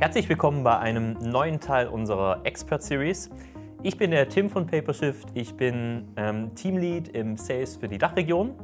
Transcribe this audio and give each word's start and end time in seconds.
Herzlich 0.00 0.28
willkommen 0.28 0.62
bei 0.62 0.78
einem 0.78 1.14
neuen 1.14 1.58
Teil 1.58 1.88
unserer 1.88 2.42
Expert 2.44 2.84
Series. 2.84 3.30
Ich 3.82 3.98
bin 3.98 4.12
der 4.12 4.28
Tim 4.28 4.48
von 4.48 4.64
PaperShift. 4.64 5.30
Ich 5.34 5.56
bin 5.56 6.06
ähm, 6.16 6.54
Teamlead 6.54 7.08
im 7.08 7.36
Sales 7.36 7.74
für 7.74 7.88
die 7.88 7.98
Dachregion. 7.98 8.54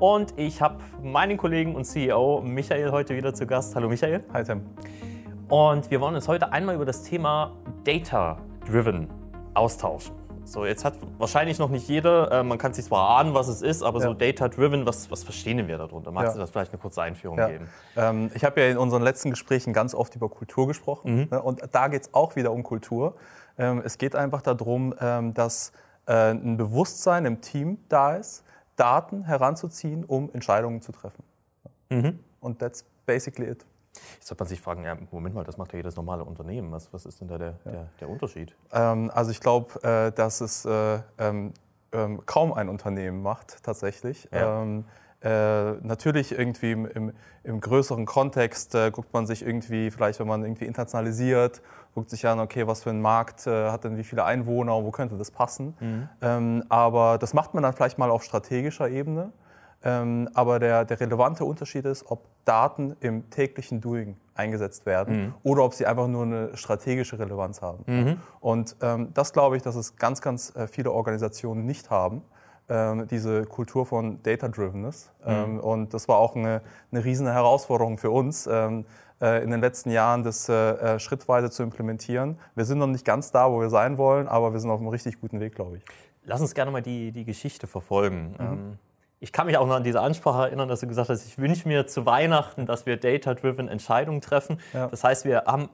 Und 0.00 0.32
ich 0.38 0.62
habe 0.62 0.78
meinen 1.02 1.36
Kollegen 1.36 1.74
und 1.74 1.84
CEO 1.84 2.40
Michael 2.40 2.90
heute 2.90 3.14
wieder 3.14 3.34
zu 3.34 3.46
Gast. 3.46 3.76
Hallo 3.76 3.90
Michael. 3.90 4.24
Hi 4.32 4.42
Tim. 4.42 4.62
Und 5.50 5.90
wir 5.90 6.00
wollen 6.00 6.14
uns 6.14 6.26
heute 6.26 6.52
einmal 6.52 6.74
über 6.76 6.86
das 6.86 7.02
Thema 7.02 7.52
Data 7.84 8.38
Driven 8.66 9.08
austauschen. 9.52 10.17
So, 10.48 10.64
jetzt 10.64 10.82
hat 10.82 10.94
wahrscheinlich 11.18 11.58
noch 11.58 11.68
nicht 11.68 11.86
jeder, 11.88 12.32
äh, 12.32 12.42
man 12.42 12.56
kann 12.56 12.72
sich 12.72 12.86
zwar 12.86 13.18
ahnen, 13.18 13.34
was 13.34 13.48
es 13.48 13.60
ist, 13.60 13.82
aber 13.82 14.00
ja. 14.00 14.06
so 14.06 14.14
Data-Driven, 14.14 14.86
was, 14.86 15.10
was 15.10 15.22
verstehen 15.22 15.68
wir 15.68 15.76
darunter? 15.76 16.10
Magst 16.10 16.30
ja. 16.30 16.34
du 16.34 16.40
das 16.40 16.50
vielleicht 16.50 16.72
eine 16.72 16.80
kurze 16.80 17.02
Einführung 17.02 17.38
ja. 17.38 17.48
geben? 17.48 17.68
Ähm, 17.96 18.30
ich 18.34 18.44
habe 18.44 18.62
ja 18.62 18.68
in 18.68 18.78
unseren 18.78 19.02
letzten 19.02 19.28
Gesprächen 19.28 19.74
ganz 19.74 19.94
oft 19.94 20.16
über 20.16 20.30
Kultur 20.30 20.66
gesprochen 20.66 21.14
mhm. 21.14 21.28
ne, 21.30 21.42
und 21.42 21.60
da 21.70 21.88
geht 21.88 22.02
es 22.02 22.14
auch 22.14 22.34
wieder 22.34 22.52
um 22.52 22.62
Kultur. 22.62 23.16
Ähm, 23.58 23.82
es 23.84 23.98
geht 23.98 24.16
einfach 24.16 24.40
darum, 24.40 24.94
ähm, 25.00 25.34
dass 25.34 25.72
äh, 26.06 26.30
ein 26.30 26.56
Bewusstsein 26.56 27.26
im 27.26 27.42
Team 27.42 27.76
da 27.90 28.16
ist, 28.16 28.42
Daten 28.76 29.24
heranzuziehen, 29.24 30.04
um 30.04 30.30
Entscheidungen 30.32 30.80
zu 30.80 30.92
treffen. 30.92 31.24
Mhm. 31.90 32.20
Und 32.40 32.58
that's 32.58 32.86
basically 33.04 33.50
it. 33.50 33.66
Jetzt 34.14 34.28
sollte 34.28 34.42
man 34.42 34.48
sich 34.48 34.60
fragen, 34.60 34.84
ja, 34.84 34.96
Moment 35.10 35.34
mal, 35.34 35.44
das 35.44 35.56
macht 35.56 35.72
ja 35.72 35.78
jedes 35.78 35.96
normale 35.96 36.24
Unternehmen. 36.24 36.72
Was, 36.72 36.92
was 36.92 37.06
ist 37.06 37.20
denn 37.20 37.28
da 37.28 37.38
der, 37.38 37.54
ja. 37.64 37.70
der, 37.70 37.88
der 38.00 38.08
Unterschied? 38.08 38.54
Ähm, 38.72 39.10
also 39.14 39.30
ich 39.30 39.40
glaube, 39.40 39.82
äh, 39.82 40.12
dass 40.12 40.40
es 40.40 40.64
äh, 40.64 41.00
ähm, 41.18 41.52
ähm, 41.92 42.22
kaum 42.26 42.52
ein 42.52 42.68
Unternehmen 42.68 43.22
macht 43.22 43.62
tatsächlich. 43.62 44.28
Ja. 44.32 44.62
Ähm, 44.62 44.84
äh, 45.20 45.72
natürlich 45.82 46.30
irgendwie 46.30 46.70
im, 46.72 46.86
im, 46.86 47.12
im 47.42 47.60
größeren 47.60 48.06
Kontext 48.06 48.74
äh, 48.76 48.92
guckt 48.92 49.12
man 49.12 49.26
sich 49.26 49.44
irgendwie, 49.44 49.90
vielleicht 49.90 50.20
wenn 50.20 50.28
man 50.28 50.44
irgendwie 50.44 50.64
internationalisiert, 50.64 51.60
guckt 51.94 52.10
sich 52.10 52.24
an, 52.28 52.38
okay, 52.38 52.68
was 52.68 52.84
für 52.84 52.90
ein 52.90 53.00
Markt 53.00 53.46
äh, 53.48 53.70
hat 53.70 53.82
denn 53.82 53.96
wie 53.96 54.04
viele 54.04 54.24
Einwohner, 54.24 54.84
wo 54.84 54.92
könnte 54.92 55.16
das 55.16 55.32
passen. 55.32 55.76
Mhm. 55.80 56.08
Ähm, 56.22 56.64
aber 56.68 57.18
das 57.18 57.34
macht 57.34 57.52
man 57.54 57.64
dann 57.64 57.72
vielleicht 57.72 57.98
mal 57.98 58.10
auf 58.10 58.22
strategischer 58.22 58.88
Ebene. 58.88 59.32
Ähm, 59.84 60.28
aber 60.34 60.58
der, 60.58 60.84
der, 60.84 60.98
relevante 60.98 61.44
Unterschied 61.44 61.84
ist, 61.84 62.10
ob 62.10 62.26
Daten 62.44 62.96
im 63.00 63.30
täglichen 63.30 63.80
Doing 63.80 64.16
eingesetzt 64.34 64.86
werden 64.86 65.26
mhm. 65.26 65.34
oder 65.44 65.62
ob 65.62 65.74
sie 65.74 65.86
einfach 65.86 66.08
nur 66.08 66.24
eine 66.24 66.56
strategische 66.56 67.18
Relevanz 67.18 67.62
haben. 67.62 67.84
Mhm. 67.86 68.20
Und 68.40 68.76
ähm, 68.82 69.10
das 69.14 69.32
glaube 69.32 69.56
ich, 69.56 69.62
dass 69.62 69.76
es 69.76 69.96
ganz, 69.96 70.20
ganz 70.20 70.54
äh, 70.56 70.66
viele 70.66 70.90
Organisationen 70.90 71.64
nicht 71.64 71.90
haben. 71.90 72.22
Ähm, 72.70 73.06
diese 73.06 73.44
Kultur 73.44 73.86
von 73.86 74.22
Data-Drivenness. 74.22 75.12
Mhm. 75.24 75.30
Ähm, 75.30 75.60
und 75.60 75.94
das 75.94 76.08
war 76.08 76.18
auch 76.18 76.34
eine, 76.34 76.60
eine 76.90 77.04
riesige 77.04 77.32
Herausforderung 77.32 77.98
für 77.98 78.10
uns, 78.10 78.46
ähm, 78.46 78.84
äh, 79.20 79.42
in 79.42 79.50
den 79.50 79.60
letzten 79.60 79.90
Jahren 79.90 80.22
das 80.22 80.48
äh, 80.48 80.54
äh, 80.54 80.98
schrittweise 80.98 81.50
zu 81.50 81.62
implementieren. 81.62 82.38
Wir 82.54 82.64
sind 82.64 82.78
noch 82.78 82.86
nicht 82.86 83.04
ganz 83.04 83.30
da, 83.30 83.50
wo 83.50 83.60
wir 83.60 83.70
sein 83.70 83.96
wollen, 83.96 84.28
aber 84.28 84.52
wir 84.52 84.60
sind 84.60 84.70
auf 84.70 84.80
einem 84.80 84.88
richtig 84.88 85.20
guten 85.20 85.40
Weg, 85.40 85.54
glaube 85.54 85.78
ich. 85.78 85.84
Lass 86.24 86.40
uns 86.40 86.52
gerne 86.54 86.70
mal 86.70 86.82
die, 86.82 87.10
die 87.10 87.24
Geschichte 87.24 87.66
verfolgen. 87.66 88.32
Mhm. 88.32 88.46
Ähm, 88.46 88.78
ich 89.20 89.32
kann 89.32 89.46
mich 89.46 89.56
auch 89.56 89.66
noch 89.66 89.74
an 89.74 89.84
diese 89.84 90.00
Ansprache 90.00 90.42
erinnern, 90.42 90.68
dass 90.68 90.80
du 90.80 90.86
gesagt 90.86 91.08
hast, 91.08 91.26
ich 91.26 91.38
wünsche 91.38 91.66
mir 91.66 91.86
zu 91.86 92.06
Weihnachten, 92.06 92.66
dass 92.66 92.86
wir 92.86 92.96
data-driven 92.96 93.68
Entscheidungen 93.68 94.20
treffen. 94.20 94.60
Ja. 94.72 94.86
Das 94.88 95.02
heißt, 95.02 95.24
wir 95.24 95.44
haben 95.46 95.70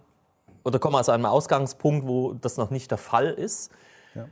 oder 0.65 0.79
kommen 0.79 0.97
aus 0.97 1.09
einem 1.09 1.27
Ausgangspunkt, 1.27 2.07
wo 2.07 2.33
das 2.33 2.57
noch 2.57 2.71
nicht 2.71 2.91
der 2.91 2.99
Fall 2.99 3.31
ist. 3.31 3.71
Ja. 4.15 4.27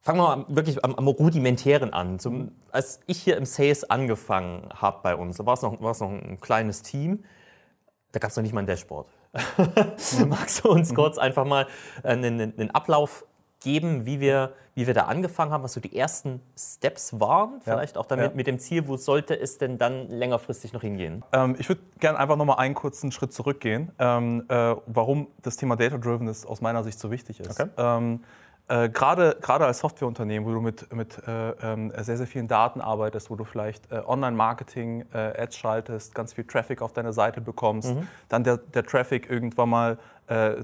Fangen 0.00 0.18
wir 0.18 0.36
mal 0.36 0.44
wirklich 0.48 0.82
am, 0.82 0.94
am 0.94 1.06
Rudimentären 1.06 1.92
an. 1.92 2.18
Zum, 2.18 2.52
als 2.72 3.00
ich 3.06 3.18
hier 3.22 3.36
im 3.36 3.44
Sales 3.44 3.88
angefangen 3.88 4.68
habe 4.74 5.00
bei 5.02 5.14
uns, 5.14 5.36
da 5.36 5.46
war 5.46 5.54
es 5.54 5.62
noch, 5.62 5.78
noch 5.78 6.00
ein 6.00 6.40
kleines 6.40 6.82
Team, 6.82 7.24
da 8.12 8.18
gab 8.18 8.30
es 8.30 8.36
noch 8.36 8.42
nicht 8.42 8.54
mal 8.54 8.60
ein 8.60 8.66
Dashboard. 8.66 9.08
Mhm. 10.18 10.30
Magst 10.30 10.64
du 10.64 10.70
uns 10.70 10.90
mhm. 10.90 10.94
kurz 10.94 11.18
einfach 11.18 11.44
mal 11.44 11.66
einen, 12.02 12.40
einen 12.40 12.70
Ablauf 12.70 13.26
geben, 13.60 14.06
wie 14.06 14.20
wir, 14.20 14.54
wie 14.74 14.86
wir 14.86 14.94
da 14.94 15.02
angefangen 15.04 15.50
haben, 15.52 15.62
was 15.62 15.72
so 15.72 15.80
die 15.80 15.96
ersten 15.96 16.40
Steps 16.56 17.18
waren, 17.18 17.60
vielleicht 17.62 17.96
ja, 17.96 18.00
auch 18.00 18.06
damit 18.06 18.30
ja. 18.30 18.36
mit 18.36 18.46
dem 18.46 18.58
Ziel, 18.58 18.86
wo 18.86 18.96
sollte 18.96 19.38
es 19.38 19.58
denn 19.58 19.78
dann 19.78 20.08
längerfristig 20.08 20.72
noch 20.72 20.82
hingehen? 20.82 21.24
Ähm, 21.32 21.56
ich 21.58 21.68
würde 21.68 21.82
gerne 21.98 22.18
einfach 22.18 22.36
nochmal 22.36 22.58
einen 22.58 22.74
kurzen 22.74 23.10
Schritt 23.10 23.32
zurückgehen, 23.32 23.90
ähm, 23.98 24.44
äh, 24.48 24.76
warum 24.86 25.28
das 25.42 25.56
Thema 25.56 25.76
Data-Driven 25.76 26.28
aus 26.28 26.60
meiner 26.60 26.84
Sicht 26.84 26.98
so 26.98 27.10
wichtig 27.10 27.40
ist. 27.40 27.60
Okay. 27.60 27.70
Ähm, 27.76 28.20
äh, 28.68 28.90
gerade, 28.90 29.38
gerade 29.40 29.64
als 29.64 29.78
Softwareunternehmen, 29.78 30.46
wo 30.46 30.52
du 30.52 30.60
mit, 30.60 30.92
mit 30.92 31.18
äh, 31.26 31.50
äh, 31.50 32.02
sehr, 32.02 32.18
sehr 32.18 32.26
vielen 32.26 32.48
Daten 32.48 32.82
arbeitest, 32.82 33.30
wo 33.30 33.36
du 33.36 33.44
vielleicht 33.44 33.90
äh, 33.90 34.02
Online-Marketing, 34.06 35.06
äh, 35.14 35.42
Ads 35.42 35.56
schaltest, 35.56 36.14
ganz 36.14 36.34
viel 36.34 36.44
Traffic 36.44 36.82
auf 36.82 36.92
deine 36.92 37.14
Seite 37.14 37.40
bekommst, 37.40 37.94
mhm. 37.94 38.06
dann 38.28 38.44
der, 38.44 38.58
der 38.58 38.84
Traffic 38.84 39.30
irgendwann 39.30 39.70
mal 39.70 39.98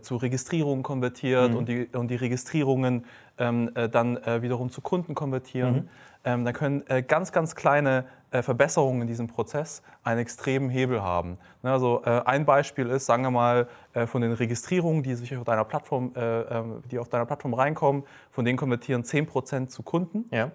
zu 0.03 0.17
Registrierungen 0.17 0.83
konvertiert 0.83 1.53
mhm. 1.53 1.57
und, 1.57 1.69
die, 1.71 1.87
und 1.95 2.09
die 2.09 2.17
Registrierungen 2.17 3.07
ähm, 3.39 3.71
dann 3.93 4.17
wiederum 4.43 4.71
zu 4.71 4.83
Kunden 4.83 5.15
konvertieren. 5.15 5.75
Mhm. 5.75 5.89
Ähm, 6.27 6.45
dann 6.45 6.53
können 6.53 6.85
ganz, 7.09 7.33
ganz 7.33 7.55
kleine 7.55 8.05
Verbesserungen 8.43 9.03
in 9.03 9.09
diesem 9.09 9.28
Prozess 9.28 9.83
einen 10.03 10.21
extremen 10.21 10.71
Hebel 10.71 11.03
haben. 11.03 11.39
Ne, 11.62 11.72
also 11.72 12.03
ein 12.03 12.45
Beispiel 12.45 12.89
ist, 12.91 13.06
sagen 13.06 13.22
wir 13.22 13.31
mal, 13.31 13.69
von 14.06 14.22
den 14.22 14.33
Registrierungen, 14.33 15.03
die 15.03 15.15
sich 15.15 15.37
auf 15.37 15.45
deiner 15.45 15.65
Plattform, 15.65 16.12
ähm, 16.17 16.83
die 16.91 16.99
auf 16.99 17.09
deiner 17.09 17.27
Plattform 17.27 17.55
reinkommen, 17.55 18.05
von 18.31 18.44
denen 18.44 18.59
konvertieren 18.59 19.03
10% 19.03 19.69
zu 19.69 19.83
Kunden. 19.83 20.25
Ja. 20.31 20.50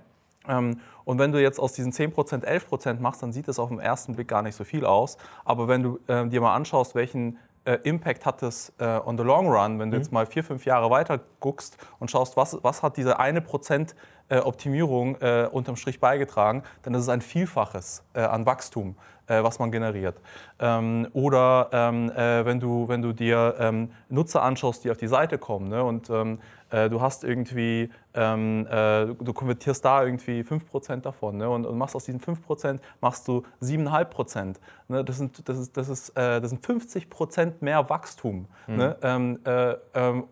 Ähm, 0.47 0.79
und 1.06 1.19
wenn 1.19 1.31
du 1.31 1.41
jetzt 1.41 1.59
aus 1.59 1.73
diesen 1.73 1.91
10% 1.91 2.45
11% 2.45 3.00
machst, 3.00 3.22
dann 3.23 3.34
sieht 3.34 3.47
es 3.47 3.59
auf 3.59 3.69
den 3.69 3.79
ersten 3.79 4.16
Blick 4.16 4.28
gar 4.28 4.41
nicht 4.41 4.56
so 4.56 4.63
viel 4.63 4.85
aus. 4.85 5.18
Aber 5.45 5.68
wenn 5.68 5.84
du 5.84 6.00
äh, 6.07 6.28
dir 6.28 6.41
mal 6.41 6.56
anschaust, 6.56 6.95
welchen 6.95 7.34
äh, 7.34 7.38
Impact 7.84 8.25
hat 8.25 8.42
es 8.42 8.74
äh, 8.80 8.86
on 8.86 9.18
the 9.18 9.24
long 9.24 9.47
run, 9.47 9.80
wenn 9.80 9.92
du 9.92 9.97
mhm. 9.97 10.02
jetzt 10.02 10.12
mal 10.12 10.25
vier, 10.25 10.44
fünf 10.44 10.66
Jahre 10.66 10.90
weiter 10.90 11.20
guckst 11.40 11.78
und 12.00 12.09
schaust, 12.09 12.38
was, 12.38 12.58
was 12.64 12.81
hat 12.81 12.97
diese 12.97 13.20
eine 13.20 13.42
Prozent 13.42 13.96
äh, 14.30 14.40
Optimierung 14.40 15.16
äh, 15.22 15.47
unterm 15.52 15.75
Strich 15.75 16.00
beigetragen, 16.00 16.64
dann 16.84 16.94
ist 16.94 17.02
es 17.02 17.09
ein 17.09 17.22
Vielfaches 17.22 18.03
äh, 18.14 18.22
an 18.22 18.46
Wachstum, 18.46 18.96
äh, 19.28 19.44
was 19.44 19.59
man 19.59 19.72
generiert. 19.72 20.22
Ähm, 20.59 21.08
oder 21.14 21.69
ähm, 21.72 22.12
äh, 22.12 22.46
wenn, 22.46 22.59
du, 22.59 22.88
wenn 22.88 23.02
du 23.02 23.14
dir 23.14 23.56
ähm, 23.59 23.92
Nutzer 24.08 24.44
anschaust, 24.44 24.84
die 24.84 24.92
auf 24.92 24.98
die 24.98 25.08
Seite 25.08 25.38
kommen 25.38 25.69
ne, 25.69 25.84
und 25.84 26.09
äh, 26.69 26.90
du 26.90 27.02
hast 27.02 27.24
irgendwie, 27.24 27.90
ähm, 28.13 28.66
du 28.69 29.34
konvertierst 29.34 29.84
da 29.84 30.03
irgendwie 30.03 30.41
5% 30.41 31.02
davon 31.02 31.38
ne, 31.38 31.50
und, 31.50 31.66
und, 31.66 31.78
machst 31.78 31.96
aus 31.96 32.06
diesen 32.06 32.22
5% 32.22 32.80
machst 33.02 33.28
du 33.28 33.44
7,5%. 33.62 34.56
Ne, 34.88 35.03
das, 35.03 35.18
sind, 35.18 35.47
das, 35.47 35.57
ist, 35.57 35.78
das, 35.78 35.90
ist, 35.90 36.18
das 36.18 36.50
sind 36.50 36.66
50% 36.66 37.53
mehr 37.62 37.90
Wachstum 37.90 38.47
mhm. 38.68 38.75
ne, 38.75 40.24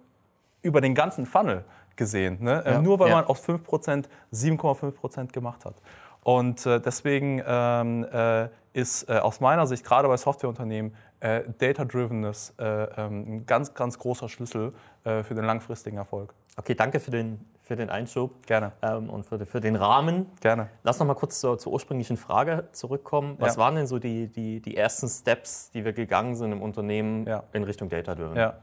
über 0.61 0.81
den 0.81 0.95
ganzen 0.95 1.25
Funnel 1.25 1.63
gesehen. 1.95 2.37
Ne? 2.41 2.63
Ja, 2.65 2.81
Nur 2.81 2.99
weil 2.99 3.09
ja. 3.09 3.15
man 3.15 3.25
aus 3.25 3.43
5% 3.47 4.05
7,5% 4.31 5.31
gemacht 5.33 5.65
hat. 5.65 5.75
Und 6.23 6.65
äh, 6.65 6.79
deswegen 6.79 7.41
ähm, 7.45 8.05
äh, 8.11 8.49
ist 8.73 9.09
äh, 9.09 9.17
aus 9.17 9.39
meiner 9.39 9.65
Sicht, 9.65 9.83
gerade 9.83 10.07
bei 10.07 10.17
Softwareunternehmen, 10.17 10.93
äh, 11.19 11.43
Data-Drivenness 11.57 12.53
äh, 12.59 12.63
ähm, 12.65 13.37
ein 13.37 13.45
ganz, 13.45 13.73
ganz 13.73 13.97
großer 13.97 14.29
Schlüssel 14.29 14.73
äh, 15.03 15.23
für 15.23 15.35
den 15.35 15.45
langfristigen 15.45 15.97
Erfolg. 15.97 16.33
Okay, 16.57 16.75
danke 16.75 16.99
für 16.99 17.11
den, 17.11 17.39
für 17.63 17.75
den 17.75 17.89
Einschub. 17.89 18.45
Gerne. 18.45 18.71
Ähm, 18.81 19.09
und 19.09 19.25
für, 19.25 19.45
für, 19.45 19.61
den 19.61 19.75
Rahmen. 19.75 20.27
Gerne. 20.41 20.69
Lass 20.83 20.99
noch 20.99 21.07
mal 21.07 21.13
kurz 21.15 21.39
zur, 21.39 21.57
zur 21.57 21.73
ursprünglichen 21.73 22.17
Frage 22.17 22.67
zurückkommen. 22.71 23.35
Was 23.39 23.55
ja. 23.55 23.61
waren 23.61 23.75
denn 23.75 23.87
so 23.87 23.99
die, 23.99 24.27
die, 24.27 24.61
die 24.61 24.77
ersten 24.77 25.07
Steps, 25.07 25.71
die 25.71 25.85
wir 25.85 25.93
gegangen 25.93 26.35
sind 26.35 26.51
im 26.51 26.61
Unternehmen 26.61 27.25
ja. 27.25 27.43
in 27.53 27.63
Richtung 27.63 27.89
Data-Driven? 27.89 28.35
Ja. 28.35 28.57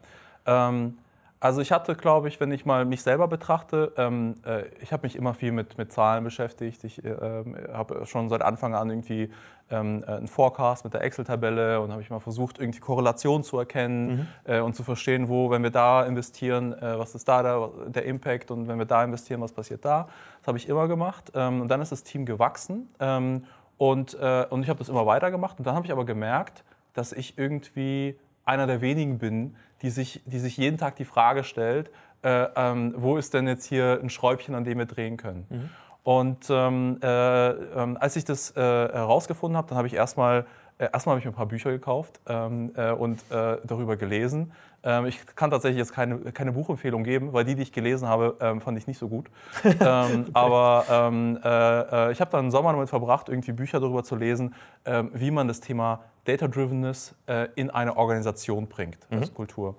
Ähm, 0.47 0.99
also 1.45 1.61
ich 1.61 1.73
hatte, 1.73 1.95
glaube 1.95 2.29
ich, 2.29 2.41
wenn 2.41 2.51
ich 2.53 2.65
mal 2.65 2.87
mich 2.87 3.03
selber 3.03 3.29
betrachte, 3.29 3.93
ähm, 3.99 4.35
äh, 4.47 4.63
ich 4.81 4.95
habe 4.95 5.03
mich 5.03 5.15
immer 5.15 5.35
viel 5.35 5.53
mit, 5.53 5.77
mit 5.77 5.93
Zahlen 5.93 6.25
beschäftigt. 6.25 6.83
Ich 6.85 7.05
äh, 7.05 7.45
habe 7.71 8.07
schon 8.07 8.31
seit 8.31 8.41
Anfang 8.41 8.75
an 8.75 8.89
irgendwie 8.89 9.31
ähm, 9.71 10.03
äh, 10.07 10.13
einen 10.13 10.27
Forecast 10.27 10.85
mit 10.85 10.95
der 10.95 11.03
Excel-Tabelle 11.03 11.83
und 11.83 11.93
habe 11.93 12.01
ich 12.01 12.09
mal 12.09 12.21
versucht, 12.21 12.59
irgendwie 12.59 12.81
Korrelationen 12.81 13.45
zu 13.45 13.59
erkennen 13.59 14.07
mhm. 14.07 14.27
äh, 14.45 14.61
und 14.61 14.75
zu 14.75 14.85
verstehen, 14.85 15.29
wo, 15.29 15.51
wenn 15.51 15.63
wir 15.63 15.69
da 15.69 16.07
investieren, 16.07 16.73
äh, 16.73 16.99
was 16.99 17.15
ist 17.15 17.29
da 17.29 17.43
der, 17.43 17.69
der, 17.89 18.07
Impact 18.07 18.51
und 18.51 18.67
wenn 18.67 18.79
wir 18.79 18.87
da 18.87 19.05
investieren, 19.05 19.43
was 19.43 19.53
passiert 19.53 19.85
da. 19.85 20.09
Das 20.41 20.49
habe 20.49 20.57
ich 20.57 20.67
immer 20.67 20.89
gemacht. 20.89 21.31
Ähm, 21.35 21.61
und 21.61 21.69
dann 21.69 21.83
ist 21.83 21.93
das 21.93 22.05
Team 22.05 22.25
gewachsen 22.25 22.89
ähm, 23.01 23.45
und, 23.77 24.15
äh, 24.15 24.47
und 24.49 24.63
ich 24.63 24.71
habe 24.71 24.79
das 24.79 24.89
immer 24.89 25.05
weitergemacht. 25.05 25.59
Und 25.59 25.67
dann 25.67 25.75
habe 25.75 25.85
ich 25.85 25.93
aber 25.93 26.07
gemerkt, 26.07 26.65
dass 26.95 27.13
ich 27.13 27.37
irgendwie 27.37 28.17
einer 28.45 28.67
der 28.67 28.81
wenigen 28.81 29.19
bin, 29.19 29.57
die 29.83 29.91
sich, 29.91 30.23
die 30.27 30.39
sich 30.39 30.57
jeden 30.57 30.79
Tag 30.79 30.97
die 30.97 31.05
Frage 31.05 31.45
stellt, 31.45 31.91
äh, 32.23 32.47
ähm, 32.57 32.95
wo 32.97 33.17
ist 33.17 33.35
denn 33.35 33.47
jetzt 33.47 33.67
hier 33.67 34.01
ein 34.03 34.11
Schräubchen, 34.11 34.55
an 34.55 34.65
dem 34.65 34.79
wir 34.79 34.87
drehen 34.87 35.17
können. 35.17 35.47
Mhm. 35.51 35.71
Und 36.03 36.47
ähm, 36.51 36.99
äh, 37.03 37.51
äh, 37.51 37.97
als 37.99 38.17
ich 38.17 38.25
das 38.25 38.55
äh, 38.57 38.61
herausgefunden 38.61 39.57
habe, 39.57 39.69
dann 39.69 39.79
habe 39.79 39.89
ich 39.89 39.95
erstmal 39.95 40.47
äh, 40.77 40.89
erstmal 40.93 41.15
habe 41.15 41.21
ich 41.21 41.25
mir 41.25 41.31
ein 41.31 41.37
paar 41.37 41.47
Bücher 41.47 41.71
gekauft 41.71 42.21
ähm, 42.27 42.73
äh, 42.77 42.91
und 42.91 43.21
darüber 43.31 43.97
gelesen. 43.97 44.53
Ähm, 44.85 45.07
ich 45.07 45.25
kann 45.35 45.51
tatsächlich 45.51 45.79
jetzt 45.79 45.93
keine, 45.93 46.19
keine 46.33 46.53
Buchempfehlung 46.53 47.05
geben, 47.05 47.33
weil 47.33 47.45
die, 47.45 47.55
die 47.55 47.63
ich 47.63 47.73
gelesen 47.73 48.07
habe, 48.07 48.37
ähm, 48.41 48.61
fand 48.61 48.77
ich 48.77 48.87
nicht 48.87 48.99
so 48.99 49.09
gut. 49.09 49.31
ähm, 49.65 49.73
okay. 49.81 50.25
Aber 50.35 50.85
ähm, 50.91 51.39
äh, 51.43 52.13
ich 52.13 52.21
habe 52.21 52.31
dann 52.31 52.41
einen 52.41 52.51
Sommer 52.51 52.73
damit 52.73 52.91
verbracht, 52.91 53.29
irgendwie 53.29 53.53
Bücher 53.53 53.81
darüber 53.81 54.05
zu 54.05 54.17
lesen, 54.17 54.55
ähm, 54.85 55.11
wie 55.15 55.31
man 55.31 55.49
das 55.49 55.61
Thema 55.61 56.01
Data-Drivenness 56.25 57.15
äh, 57.27 57.49
in 57.55 57.71
eine 57.71 57.97
Organisation 57.97 58.69
bringt, 58.69 58.99
mhm. 59.11 59.19
als 59.19 59.35
Kultur. 59.35 59.77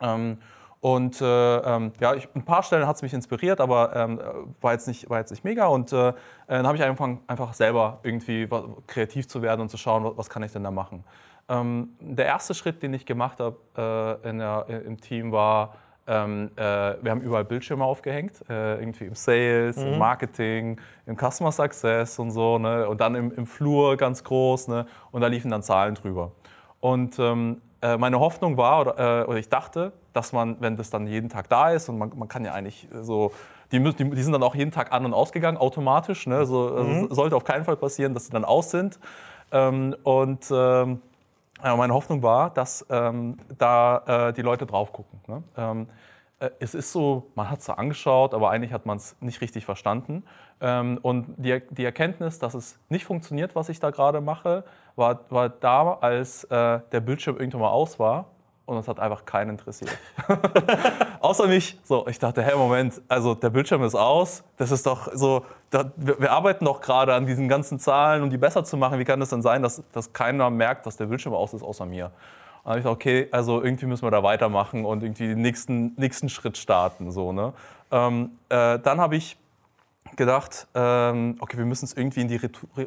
Ähm, 0.00 0.38
und 0.80 1.20
äh, 1.20 1.58
ähm, 1.58 1.92
ja, 2.00 2.14
ich, 2.14 2.28
ein 2.34 2.44
paar 2.44 2.64
Stellen 2.64 2.88
hat 2.88 2.96
es 2.96 3.02
mich 3.02 3.14
inspiriert, 3.14 3.60
aber 3.60 3.94
ähm, 3.94 4.20
war, 4.60 4.72
jetzt 4.72 4.88
nicht, 4.88 5.08
war 5.08 5.20
jetzt 5.20 5.30
nicht 5.30 5.44
mega. 5.44 5.66
Und 5.66 5.92
äh, 5.92 6.12
dann 6.48 6.66
habe 6.66 6.76
ich 6.76 6.82
angefangen, 6.82 7.20
einfach 7.28 7.54
selber 7.54 8.00
irgendwie 8.02 8.48
kreativ 8.88 9.28
zu 9.28 9.42
werden 9.42 9.60
und 9.60 9.68
zu 9.68 9.76
schauen, 9.76 10.02
was, 10.02 10.16
was 10.16 10.28
kann 10.28 10.42
ich 10.42 10.50
denn 10.50 10.64
da 10.64 10.72
machen. 10.72 11.04
Ähm, 11.48 11.90
der 12.00 12.26
erste 12.26 12.54
Schritt, 12.54 12.82
den 12.82 12.94
ich 12.94 13.06
gemacht 13.06 13.38
habe 13.38 14.20
äh, 14.24 14.84
im 14.86 15.00
Team, 15.00 15.30
war, 15.30 15.76
ähm, 16.06 16.50
äh, 16.56 16.60
wir 16.60 17.10
haben 17.10 17.20
überall 17.20 17.44
Bildschirme 17.44 17.84
aufgehängt, 17.84 18.42
äh, 18.48 18.78
irgendwie 18.80 19.04
im 19.04 19.14
Sales, 19.14 19.76
mhm. 19.76 19.92
im 19.92 19.98
Marketing, 19.98 20.80
im 21.06 21.16
Customer 21.16 21.52
Success 21.52 22.18
und 22.18 22.32
so. 22.32 22.58
Ne? 22.58 22.88
Und 22.88 23.00
dann 23.00 23.14
im, 23.14 23.32
im 23.32 23.46
Flur 23.46 23.96
ganz 23.96 24.24
groß. 24.24 24.68
Ne? 24.68 24.86
Und 25.12 25.20
da 25.20 25.28
liefen 25.28 25.50
dann 25.50 25.62
Zahlen 25.62 25.94
drüber. 25.94 26.32
Und 26.80 27.18
ähm, 27.18 27.62
äh, 27.80 27.96
meine 27.96 28.18
Hoffnung 28.18 28.56
war, 28.56 28.80
oder, 28.80 29.22
äh, 29.22 29.24
oder, 29.26 29.38
ich 29.38 29.48
dachte, 29.48 29.92
dass 30.12 30.32
man, 30.32 30.56
wenn 30.60 30.76
das 30.76 30.90
dann 30.90 31.06
jeden 31.06 31.28
Tag 31.28 31.48
da 31.48 31.70
ist 31.70 31.88
und 31.88 31.98
man, 31.98 32.12
man 32.16 32.28
kann 32.28 32.44
ja 32.44 32.52
eigentlich 32.52 32.88
so, 33.02 33.32
die, 33.70 33.80
die, 33.80 34.10
die, 34.10 34.22
sind 34.22 34.32
dann 34.32 34.42
auch 34.42 34.54
jeden 34.54 34.72
Tag 34.72 34.92
an 34.92 35.04
und 35.04 35.14
ausgegangen, 35.14 35.56
automatisch. 35.56 36.26
Ne? 36.26 36.44
So, 36.46 36.74
also 36.74 36.82
mhm. 36.82 37.02
also 37.02 37.14
sollte 37.14 37.36
auf 37.36 37.44
keinen 37.44 37.64
Fall 37.64 37.76
passieren, 37.76 38.12
dass 38.14 38.26
sie 38.26 38.32
dann 38.32 38.44
aus 38.44 38.70
sind. 38.70 38.98
Ähm, 39.52 39.94
und 40.02 40.44
ähm, 40.50 41.00
ja, 41.64 41.76
meine 41.76 41.94
Hoffnung 41.94 42.22
war, 42.22 42.50
dass 42.50 42.84
ähm, 42.90 43.36
da 43.56 44.28
äh, 44.28 44.32
die 44.32 44.42
Leute 44.42 44.66
drauf 44.66 44.92
gucken. 44.92 45.20
Ne? 45.26 45.42
Ähm, 45.56 45.86
äh, 46.38 46.50
es 46.58 46.74
ist 46.74 46.92
so, 46.92 47.30
man 47.34 47.50
hat 47.50 47.60
es 47.60 47.66
so 47.66 47.72
angeschaut, 47.72 48.34
aber 48.34 48.50
eigentlich 48.50 48.72
hat 48.72 48.86
man 48.86 48.96
es 48.96 49.16
nicht 49.20 49.40
richtig 49.40 49.64
verstanden. 49.64 50.24
Ähm, 50.60 50.98
und 51.02 51.34
die, 51.36 51.62
die, 51.70 51.84
Erkenntnis, 51.84 52.38
dass 52.38 52.54
es 52.54 52.78
nicht 52.88 53.04
funktioniert, 53.04 53.54
was 53.54 53.68
ich 53.68 53.80
da 53.80 53.90
gerade 53.90 54.20
mache, 54.20 54.64
war, 54.96 55.20
war 55.30 55.48
da, 55.48 55.94
als 55.94 56.44
äh, 56.44 56.80
der 56.90 57.00
Bildschirm 57.00 57.38
irgendwann 57.38 57.62
mal 57.62 57.70
aus 57.70 57.98
war 57.98 58.26
und 58.72 58.78
es 58.78 58.88
hat 58.88 58.98
einfach 58.98 59.24
keinen 59.24 59.50
interessiert. 59.50 59.96
Außer 61.20 61.46
mich. 61.46 61.78
So, 61.84 62.06
ich 62.08 62.18
dachte, 62.18 62.42
hey, 62.42 62.56
Moment, 62.56 63.00
also 63.08 63.34
der 63.34 63.50
Bildschirm 63.50 63.82
ist 63.84 63.94
aus. 63.94 64.42
Das 64.56 64.70
ist 64.70 64.86
doch 64.86 65.10
so, 65.14 65.44
da, 65.70 65.92
wir, 65.96 66.20
wir, 66.20 66.32
arbeiten 66.32 66.64
doch 66.64 66.80
gerade 66.80 67.14
an 67.14 67.26
diesen 67.26 67.48
ganzen 67.48 67.78
Zahlen, 67.78 68.22
um 68.22 68.30
die 68.30 68.38
besser 68.38 68.64
zu 68.64 68.76
machen. 68.76 68.98
Wie 68.98 69.04
kann 69.04 69.20
es 69.22 69.30
denn 69.30 69.42
sein, 69.42 69.62
dass, 69.62 69.82
dass 69.92 70.12
keiner 70.12 70.50
merkt, 70.50 70.86
dass 70.86 70.96
der 70.96 71.06
Bildschirm 71.06 71.34
aus 71.34 71.54
ist, 71.54 71.62
außer 71.62 71.86
mir? 71.86 72.06
Und 72.06 72.12
dann 72.64 72.70
habe 72.70 72.78
ich 72.78 72.84
gesagt, 72.84 72.96
okay, 72.96 73.28
also 73.30 73.62
irgendwie 73.62 73.86
müssen 73.86 74.04
wir 74.04 74.10
da 74.10 74.22
weitermachen 74.22 74.84
und 74.84 75.02
irgendwie 75.02 75.28
den 75.28 75.42
nächsten, 75.42 75.94
nächsten 75.96 76.28
Schritt 76.28 76.56
starten. 76.56 77.10
So, 77.10 77.32
ne? 77.32 77.52
Ähm, 77.90 78.32
äh, 78.48 78.78
dann 78.78 79.00
habe 79.00 79.16
ich 79.16 79.36
gedacht, 80.16 80.66
ähm, 80.74 81.36
okay, 81.40 81.58
wir 81.58 81.64
müssen 81.64 81.84
es 81.84 81.96
irgendwie 81.96 82.20
in 82.20 82.28
die 82.28 82.40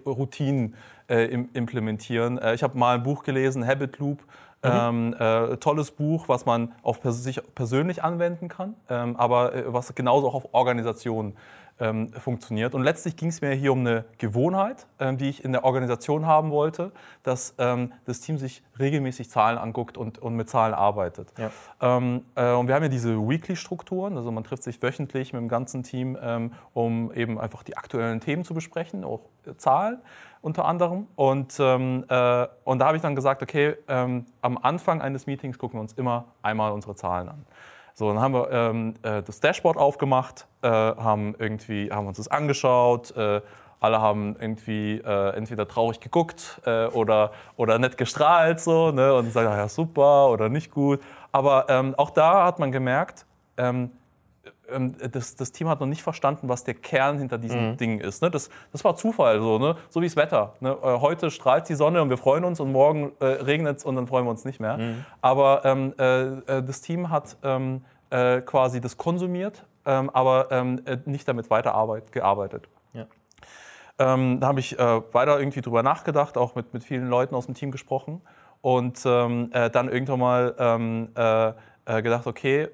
Routinen 0.05 0.75
äh, 1.09 1.25
implementieren. 1.25 2.37
Äh, 2.37 2.55
ich 2.55 2.63
habe 2.63 2.77
mal 2.77 2.95
ein 2.95 3.03
Buch 3.03 3.23
gelesen, 3.23 3.65
Habit 3.65 3.99
Loop. 3.99 4.23
Mhm. 4.65 5.13
Ähm, 5.21 5.51
äh, 5.53 5.57
tolles 5.57 5.91
Buch, 5.91 6.27
was 6.27 6.45
man 6.45 6.73
auf 6.81 7.01
pers 7.01 7.23
sich 7.23 7.41
persönlich 7.53 8.03
anwenden 8.03 8.47
kann, 8.47 8.75
ähm, 8.89 9.15
aber 9.15 9.53
äh, 9.53 9.63
was 9.67 9.93
genauso 9.95 10.27
auch 10.27 10.33
auf 10.33 10.53
Organisationen 10.53 11.35
ähm, 11.79 12.11
funktioniert. 12.13 12.73
Und 12.73 12.83
letztlich 12.83 13.17
ging 13.17 13.29
es 13.29 13.41
mir 13.41 13.51
hier 13.51 13.73
um 13.73 13.79
eine 13.79 14.05
Gewohnheit, 14.17 14.87
ähm, 14.99 15.17
die 15.17 15.29
ich 15.29 15.43
in 15.43 15.51
der 15.51 15.65
Organisation 15.65 16.25
haben 16.25 16.51
wollte, 16.51 16.91
dass 17.23 17.53
ähm, 17.57 17.91
das 18.05 18.21
Team 18.21 18.37
sich 18.37 18.63
regelmäßig 18.79 19.29
Zahlen 19.29 19.57
anguckt 19.57 19.97
und, 19.97 20.19
und 20.19 20.35
mit 20.35 20.49
Zahlen 20.49 20.73
arbeitet. 20.73 21.33
Ja. 21.37 21.51
Ähm, 21.81 22.25
äh, 22.35 22.53
und 22.53 22.67
wir 22.67 22.75
haben 22.75 22.83
ja 22.83 22.89
diese 22.89 23.17
Weekly-Strukturen, 23.17 24.15
also 24.15 24.31
man 24.31 24.43
trifft 24.43 24.63
sich 24.63 24.81
wöchentlich 24.81 25.33
mit 25.33 25.41
dem 25.41 25.49
ganzen 25.49 25.83
Team, 25.83 26.17
ähm, 26.21 26.53
um 26.73 27.11
eben 27.11 27.39
einfach 27.39 27.63
die 27.63 27.75
aktuellen 27.75 28.21
Themen 28.21 28.45
zu 28.45 28.53
besprechen, 28.53 29.03
auch 29.03 29.21
äh, 29.45 29.55
Zahlen 29.57 30.01
unter 30.41 30.65
anderem. 30.65 31.07
Und, 31.15 31.57
ähm, 31.59 32.05
äh, 32.07 32.47
und 32.63 32.79
da 32.79 32.85
habe 32.85 32.95
ich 32.95 33.01
dann 33.01 33.15
gesagt, 33.15 33.41
okay, 33.41 33.75
am 33.87 34.57
Anfang 34.61 35.01
eines 35.01 35.25
Meetings 35.25 35.57
gucken 35.57 35.77
wir 35.77 35.81
uns 35.81 35.93
immer 35.93 36.25
einmal 36.43 36.71
unsere 36.71 36.95
Zahlen 36.95 37.29
an. 37.29 37.45
So, 37.97 38.09
dann 38.09 38.19
haben 38.19 38.33
wir 38.33 38.51
ähm, 38.51 38.93
äh, 39.03 39.23
das 39.23 39.39
Dashboard 39.39 39.77
aufgemacht, 39.77 40.47
äh, 40.61 40.67
haben, 40.67 41.33
irgendwie, 41.39 41.89
haben 41.89 42.07
uns 42.07 42.17
das 42.17 42.27
angeschaut. 42.27 43.15
Äh, 43.15 43.39
alle 43.79 44.01
haben 44.01 44.35
irgendwie 44.37 44.97
äh, 44.97 45.29
entweder 45.35 45.65
traurig 45.65 46.01
geguckt 46.01 46.59
äh, 46.65 46.87
oder, 46.87 47.31
oder 47.55 47.79
nett 47.79 47.97
gestrahlt 47.97 48.59
so, 48.59 48.91
ne, 48.91 49.13
und 49.13 49.31
sagen, 49.31 49.49
ja 49.49 49.69
super 49.69 50.29
oder 50.29 50.49
nicht 50.49 50.71
gut. 50.71 50.99
Aber 51.31 51.67
ähm, 51.69 51.95
auch 51.95 52.09
da 52.09 52.45
hat 52.45 52.59
man 52.59 52.73
gemerkt, 52.73 53.25
ähm, 53.55 53.91
das, 55.11 55.35
das, 55.35 55.51
Team 55.51 55.69
hat 55.69 55.79
noch 55.79 55.87
nicht 55.87 56.03
verstanden, 56.03 56.49
was 56.49 56.63
der 56.63 56.73
Kern 56.73 57.17
hinter 57.17 57.37
diesem 57.37 57.71
mhm. 57.71 57.77
Ding 57.77 57.99
ist. 57.99 58.21
Ne? 58.21 58.31
Das, 58.31 58.49
das, 58.71 58.83
war 58.83 58.95
Zufall, 58.95 59.39
so, 59.39 59.59
ne? 59.59 59.75
so 59.89 60.01
wie 60.01 60.05
das 60.05 60.15
Wetter. 60.15 60.53
Ne? 60.59 60.71
Äh, 60.81 60.99
heute 60.99 61.31
strahlt 61.31 61.69
die 61.69 61.75
Sonne 61.75 62.01
und 62.01 62.09
wir 62.09 62.17
freuen 62.17 62.43
uns 62.43 62.59
und 62.59 62.71
morgen 62.71 63.11
äh, 63.19 63.25
regnet 63.25 63.77
es 63.77 63.85
und 63.85 63.95
dann 63.95 64.07
freuen 64.07 64.25
wir 64.25 64.31
uns 64.31 64.45
nicht 64.45 64.59
mehr. 64.59 64.77
Mhm. 64.77 65.05
Aber 65.21 65.63
ähm, 65.65 65.93
äh, 65.99 66.23
äh 66.23 66.63
das 66.63 66.81
Team 66.81 67.09
hat 67.09 67.37
ähm, 67.43 67.85
äh, 68.09 68.41
quasi 68.41 68.81
das 68.81 68.97
konsumiert, 68.97 69.65
ähm, 69.85 70.09
aber 70.09 70.47
ähm, 70.51 70.81
äh, 70.85 70.97
nicht 71.05 71.27
damit 71.27 71.49
weiter 71.49 72.01
gearbeitet. 72.11 72.67
Ja. 72.93 73.05
Ähm, 73.97 74.39
da 74.39 74.47
habe 74.47 74.59
ich 74.59 74.77
weiter 74.77 75.39
irgendwie 75.39 75.61
drüber 75.61 75.83
nachgedacht, 75.83 76.37
auch 76.37 76.55
mit, 76.55 76.73
mit 76.73 76.83
vielen 76.83 77.07
Leuten 77.07 77.35
aus 77.35 77.45
dem 77.45 77.55
Team 77.55 77.71
gesprochen 77.71 78.21
und 78.61 79.05
dann 79.05 79.51
irgendwann 79.53 80.19
mal 80.19 81.55
gedacht, 81.85 82.25
okay, 82.25 82.69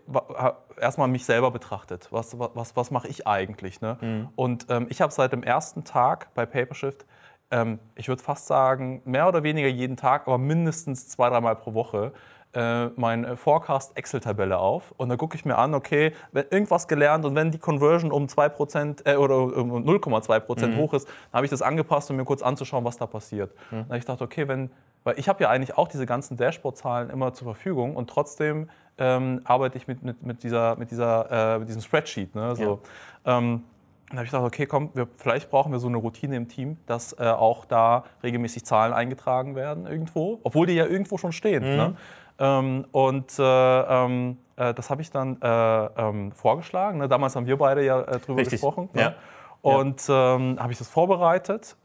erstmal 0.80 1.08
mich 1.08 1.26
selber 1.26 1.52
betrachtet. 1.52 2.08
Was, 2.12 2.38
was, 2.38 2.76
was 2.76 2.92
mache 2.92 3.08
ich 3.08 3.28
eigentlich? 3.28 3.82
Ne? 3.82 3.98
Mhm. 4.00 4.30
Und 4.36 4.68
ähm, 4.70 4.88
ich 4.90 5.02
habe 5.02 5.12
seit 5.12 5.32
dem 5.32 5.44
ersten 5.44 5.84
Tag 5.84 6.34
bei 6.34 6.46
Papershift, 6.46 7.06
ähm, 7.52 7.80
ich 7.96 8.08
würde 8.08 8.24
fast 8.24 8.48
sagen, 8.48 9.02
mehr 9.06 9.28
oder 9.28 9.44
weniger 9.44 9.68
jeden 9.68 9.98
Tag, 9.98 10.28
aber 10.28 10.38
mindestens 10.38 11.10
zwei, 11.10 11.30
dreimal 11.30 11.56
pro 11.56 11.74
Woche, 11.74 12.14
äh, 12.54 12.88
meine 12.98 13.38
Forecast 13.38 13.96
Excel-Tabelle 13.96 14.58
auf 14.58 14.94
und 14.98 15.08
dann 15.08 15.18
gucke 15.18 15.38
ich 15.38 15.46
mir 15.46 15.58
an, 15.58 15.74
okay, 15.74 16.14
wenn 16.34 16.46
irgendwas 16.50 16.88
gelernt 16.88 17.24
und 17.24 17.34
wenn 17.34 17.52
die 17.52 17.60
Conversion 17.60 18.12
um 18.12 18.26
2% 18.26 19.06
äh, 19.06 19.16
oder 19.16 19.38
um 19.38 19.72
0,2% 19.86 20.68
mhm. 20.68 20.78
hoch 20.78 20.94
ist, 20.94 21.08
dann 21.08 21.38
habe 21.38 21.46
ich 21.46 21.50
das 21.50 21.62
angepasst, 21.62 22.10
um 22.10 22.18
mir 22.18 22.26
kurz 22.26 22.42
anzuschauen, 22.42 22.84
was 22.84 22.98
da 22.98 23.08
passiert. 23.08 23.54
Mhm. 23.72 23.76
Dann 23.76 23.86
habe 23.86 23.98
ich 23.98 24.04
gedacht, 24.04 24.22
okay, 24.22 24.48
wenn, 24.50 24.70
weil 25.04 25.18
ich 25.18 25.28
habe 25.28 25.44
ja 25.44 25.50
eigentlich 25.50 25.78
auch 25.78 25.88
diese 25.88 26.06
ganzen 26.06 26.38
Dashboard-Zahlen 26.38 27.10
immer 27.10 27.34
zur 27.34 27.46
Verfügung 27.46 27.96
und 27.96 28.10
trotzdem 28.10 28.70
ähm, 28.98 29.42
arbeite 29.46 29.78
ich 29.78 29.88
mit, 29.88 30.04
mit, 30.04 30.24
mit, 30.24 30.44
dieser, 30.44 30.76
mit, 30.76 30.92
dieser, 30.92 31.56
äh, 31.56 31.60
mit 31.60 31.70
diesem 31.70 31.82
Spreadsheet. 31.82 32.36
Ne? 32.36 32.56
So, 32.56 32.82
ja. 33.26 33.38
ähm, 33.38 33.64
dann 34.10 34.18
habe 34.18 34.26
ich 34.26 34.32
gedacht, 34.32 34.46
okay, 34.46 34.66
komm, 34.66 34.90
wir, 34.94 35.08
vielleicht 35.18 35.50
brauchen 35.50 35.72
wir 35.72 35.80
so 35.80 35.88
eine 35.88 35.98
Routine 35.98 36.36
im 36.36 36.48
Team, 36.48 36.78
dass 36.86 37.14
äh, 37.14 37.24
auch 37.24 37.66
da 37.66 38.04
regelmäßig 38.24 38.66
Zahlen 38.66 38.94
eingetragen 38.94 39.56
werden 39.56 39.88
irgendwo, 39.88 40.40
obwohl 40.44 40.68
die 40.68 40.74
ja 40.74 40.86
irgendwo 40.86 41.18
schon 41.18 41.32
stehen. 41.32 41.64
Mhm. 41.64 41.78
Ne? 41.78 41.96
Ähm, 42.40 42.86
und 42.92 43.40
äh, 43.40 43.44
ähm, 43.44 44.38
äh, 44.58 44.74
das 44.74 44.90
habe 44.90 45.02
ich 45.02 45.12
dann 45.12 45.42
äh, 45.42 45.48
ähm, 45.48 46.32
vorgeschlagen. 46.34 47.00
Ne? 47.00 47.08
Damals 47.08 47.36
haben 47.36 47.46
wir 47.46 47.58
beide 47.58 47.86
ja 47.86 48.02
äh, 48.02 48.20
drüber 48.20 48.40
Richtig. 48.40 48.60
gesprochen. 48.60 48.90
Ne? 48.94 49.02
Ja. 49.02 49.16
Und 49.62 50.04
ähm, 50.10 50.58
habe 50.60 50.72
ich 50.72 50.80
das 50.80 50.88
vorbereitet 50.88 51.78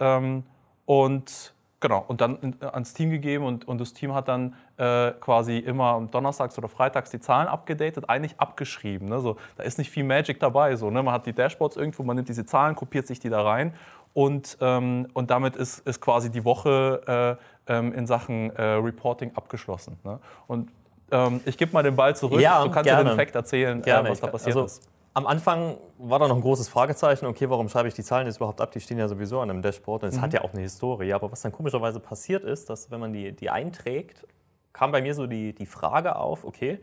und 0.86 1.54
Genau, 1.80 2.04
und 2.08 2.22
dann 2.22 2.56
ans 2.60 2.94
Team 2.94 3.10
gegeben 3.10 3.44
und, 3.44 3.68
und 3.68 3.78
das 3.80 3.92
Team 3.92 4.14
hat 4.14 4.28
dann 4.28 4.54
äh, 4.78 5.10
quasi 5.20 5.58
immer 5.58 6.08
donnerstags 6.10 6.56
oder 6.56 6.68
freitags 6.68 7.10
die 7.10 7.20
Zahlen 7.20 7.48
abgedatet, 7.48 8.08
eigentlich 8.08 8.40
abgeschrieben. 8.40 9.08
Ne? 9.08 9.20
So, 9.20 9.36
da 9.56 9.62
ist 9.62 9.76
nicht 9.76 9.90
viel 9.90 10.04
Magic 10.04 10.40
dabei. 10.40 10.74
So, 10.76 10.90
ne? 10.90 11.02
Man 11.02 11.12
hat 11.12 11.26
die 11.26 11.34
Dashboards 11.34 11.76
irgendwo, 11.76 12.02
man 12.02 12.16
nimmt 12.16 12.30
diese 12.30 12.46
Zahlen, 12.46 12.74
kopiert 12.74 13.06
sich 13.06 13.20
die 13.20 13.28
da 13.28 13.42
rein 13.42 13.74
und, 14.14 14.56
ähm, 14.62 15.08
und 15.12 15.30
damit 15.30 15.54
ist, 15.56 15.80
ist 15.80 16.00
quasi 16.00 16.30
die 16.30 16.46
Woche 16.46 17.38
äh, 17.68 17.72
ähm, 17.74 17.92
in 17.92 18.06
Sachen 18.06 18.56
äh, 18.56 18.62
Reporting 18.62 19.32
abgeschlossen. 19.36 19.98
Ne? 20.02 20.18
Und 20.46 20.70
ähm, 21.10 21.40
ich 21.44 21.58
gebe 21.58 21.74
mal 21.74 21.82
den 21.82 21.94
Ball 21.94 22.16
zurück. 22.16 22.40
Ja, 22.40 22.64
du 22.64 22.70
kannst 22.70 22.84
gerne. 22.84 23.10
ja 23.10 23.14
den 23.14 23.18
Fact 23.18 23.34
erzählen, 23.34 23.84
äh, 23.84 24.08
was 24.08 24.20
da 24.20 24.28
passiert 24.28 24.56
also, 24.56 24.64
ist 24.64 24.95
am 25.16 25.26
Anfang 25.26 25.78
war 25.96 26.18
da 26.18 26.28
noch 26.28 26.36
ein 26.36 26.42
großes 26.42 26.68
Fragezeichen, 26.68 27.24
okay, 27.24 27.48
warum 27.48 27.70
schreibe 27.70 27.88
ich 27.88 27.94
die 27.94 28.02
Zahlen 28.02 28.26
jetzt 28.26 28.36
überhaupt 28.36 28.60
ab? 28.60 28.70
Die 28.72 28.80
stehen 28.80 28.98
ja 28.98 29.08
sowieso 29.08 29.40
an 29.40 29.48
einem 29.48 29.62
Dashboard 29.62 30.02
und 30.02 30.10
es 30.10 30.16
mhm. 30.16 30.20
hat 30.20 30.34
ja 30.34 30.42
auch 30.42 30.52
eine 30.52 30.60
Historie. 30.60 31.14
Aber 31.14 31.32
was 31.32 31.40
dann 31.40 31.52
komischerweise 31.52 32.00
passiert 32.00 32.44
ist, 32.44 32.68
dass 32.68 32.90
wenn 32.90 33.00
man 33.00 33.14
die, 33.14 33.32
die 33.32 33.48
einträgt, 33.48 34.26
kam 34.74 34.92
bei 34.92 35.00
mir 35.00 35.14
so 35.14 35.26
die, 35.26 35.54
die 35.54 35.64
Frage 35.64 36.16
auf, 36.16 36.44
okay, 36.44 36.80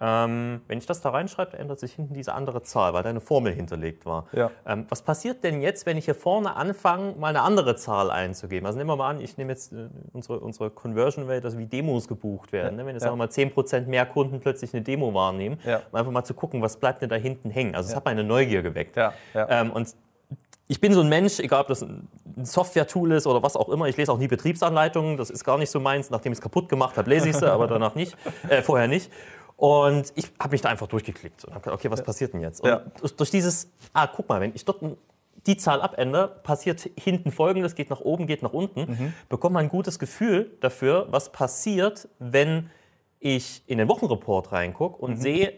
ähm, 0.00 0.60
wenn 0.66 0.78
ich 0.78 0.86
das 0.86 1.00
da 1.00 1.10
reinschreibe, 1.10 1.56
ändert 1.56 1.78
sich 1.78 1.92
hinten 1.92 2.14
diese 2.14 2.34
andere 2.34 2.62
Zahl, 2.62 2.92
weil 2.94 3.04
da 3.04 3.10
eine 3.10 3.20
Formel 3.20 3.52
hinterlegt 3.52 4.04
war. 4.06 4.26
Ja. 4.32 4.50
Ähm, 4.66 4.86
was 4.88 5.02
passiert 5.02 5.44
denn 5.44 5.62
jetzt, 5.62 5.86
wenn 5.86 5.96
ich 5.96 6.06
hier 6.06 6.16
vorne 6.16 6.56
anfange, 6.56 7.12
mal 7.12 7.28
eine 7.28 7.42
andere 7.42 7.76
Zahl 7.76 8.10
einzugeben? 8.10 8.66
Also 8.66 8.76
nehmen 8.78 8.90
wir 8.90 8.96
mal 8.96 9.10
an, 9.10 9.20
ich 9.20 9.38
nehme 9.38 9.52
jetzt 9.52 9.72
äh, 9.72 9.88
unsere, 10.12 10.40
unsere 10.40 10.70
Conversion 10.70 11.30
Rate, 11.30 11.44
also 11.44 11.58
wie 11.58 11.66
Demos 11.66 12.08
gebucht 12.08 12.52
werden. 12.52 12.76
Ja. 12.76 12.82
Ne? 12.82 12.86
Wenn 12.86 12.96
jetzt 12.96 13.04
ja. 13.04 13.14
mal 13.14 13.28
10% 13.28 13.86
mehr 13.86 14.04
Kunden 14.04 14.40
plötzlich 14.40 14.74
eine 14.74 14.82
Demo 14.82 15.14
wahrnehmen, 15.14 15.60
ja. 15.64 15.80
um 15.90 15.98
einfach 15.98 16.12
mal 16.12 16.24
zu 16.24 16.34
gucken, 16.34 16.60
was 16.60 16.76
bleibt 16.76 17.00
denn 17.00 17.08
da 17.08 17.16
hinten 17.16 17.50
hängen. 17.50 17.76
Also 17.76 17.90
es 17.90 17.96
hat 17.96 18.04
meine 18.04 18.24
Neugier 18.24 18.62
geweckt. 18.62 18.98
Ähm, 19.34 19.70
und 19.70 19.94
ich 20.66 20.80
bin 20.80 20.94
so 20.94 21.02
ein 21.02 21.08
Mensch, 21.08 21.40
egal 21.40 21.60
ob 21.60 21.68
das 21.68 21.82
ein 21.82 22.08
Software-Tool 22.42 23.12
ist 23.12 23.26
oder 23.26 23.42
was 23.42 23.54
auch 23.54 23.68
immer, 23.68 23.86
ich 23.86 23.96
lese 23.96 24.10
auch 24.10 24.18
nie 24.18 24.28
Betriebsanleitungen, 24.28 25.16
das 25.16 25.30
ist 25.30 25.44
gar 25.44 25.58
nicht 25.58 25.70
so 25.70 25.78
meins. 25.78 26.10
Nachdem 26.10 26.32
ich 26.32 26.38
es 26.38 26.42
kaputt 26.42 26.68
gemacht 26.68 26.96
habe, 26.96 27.10
lese 27.10 27.28
ich 27.28 27.36
sie, 27.36 27.50
aber 27.50 27.66
danach 27.66 27.94
nicht, 27.94 28.16
äh, 28.48 28.62
vorher 28.62 28.88
nicht. 28.88 29.10
Und 29.56 30.12
ich 30.16 30.32
habe 30.40 30.52
mich 30.52 30.62
da 30.62 30.68
einfach 30.68 30.88
durchgeklickt 30.88 31.44
und 31.44 31.54
habe 31.54 31.62
gedacht, 31.62 31.78
okay, 31.78 31.90
was 31.90 32.02
passiert 32.02 32.32
denn 32.32 32.40
jetzt? 32.40 32.60
Und 32.60 32.68
ja. 32.68 32.82
durch 33.16 33.30
dieses, 33.30 33.70
ah, 33.92 34.06
guck 34.06 34.28
mal, 34.28 34.40
wenn 34.40 34.52
ich 34.54 34.64
dort 34.64 34.82
die 35.46 35.56
Zahl 35.56 35.80
abändere, 35.80 36.28
passiert 36.42 36.90
hinten 36.98 37.30
folgendes, 37.30 37.74
geht 37.74 37.90
nach 37.90 38.00
oben, 38.00 38.26
geht 38.26 38.42
nach 38.42 38.52
unten, 38.52 38.80
mhm. 38.80 39.14
bekommt 39.28 39.54
man 39.54 39.64
ein 39.64 39.68
gutes 39.68 39.98
Gefühl 39.98 40.50
dafür, 40.60 41.06
was 41.10 41.30
passiert, 41.32 42.08
wenn 42.18 42.70
ich 43.20 43.62
in 43.66 43.78
den 43.78 43.88
Wochenreport 43.88 44.52
reingucke 44.52 45.00
und 45.00 45.12
mhm. 45.12 45.20
sehe, 45.20 45.52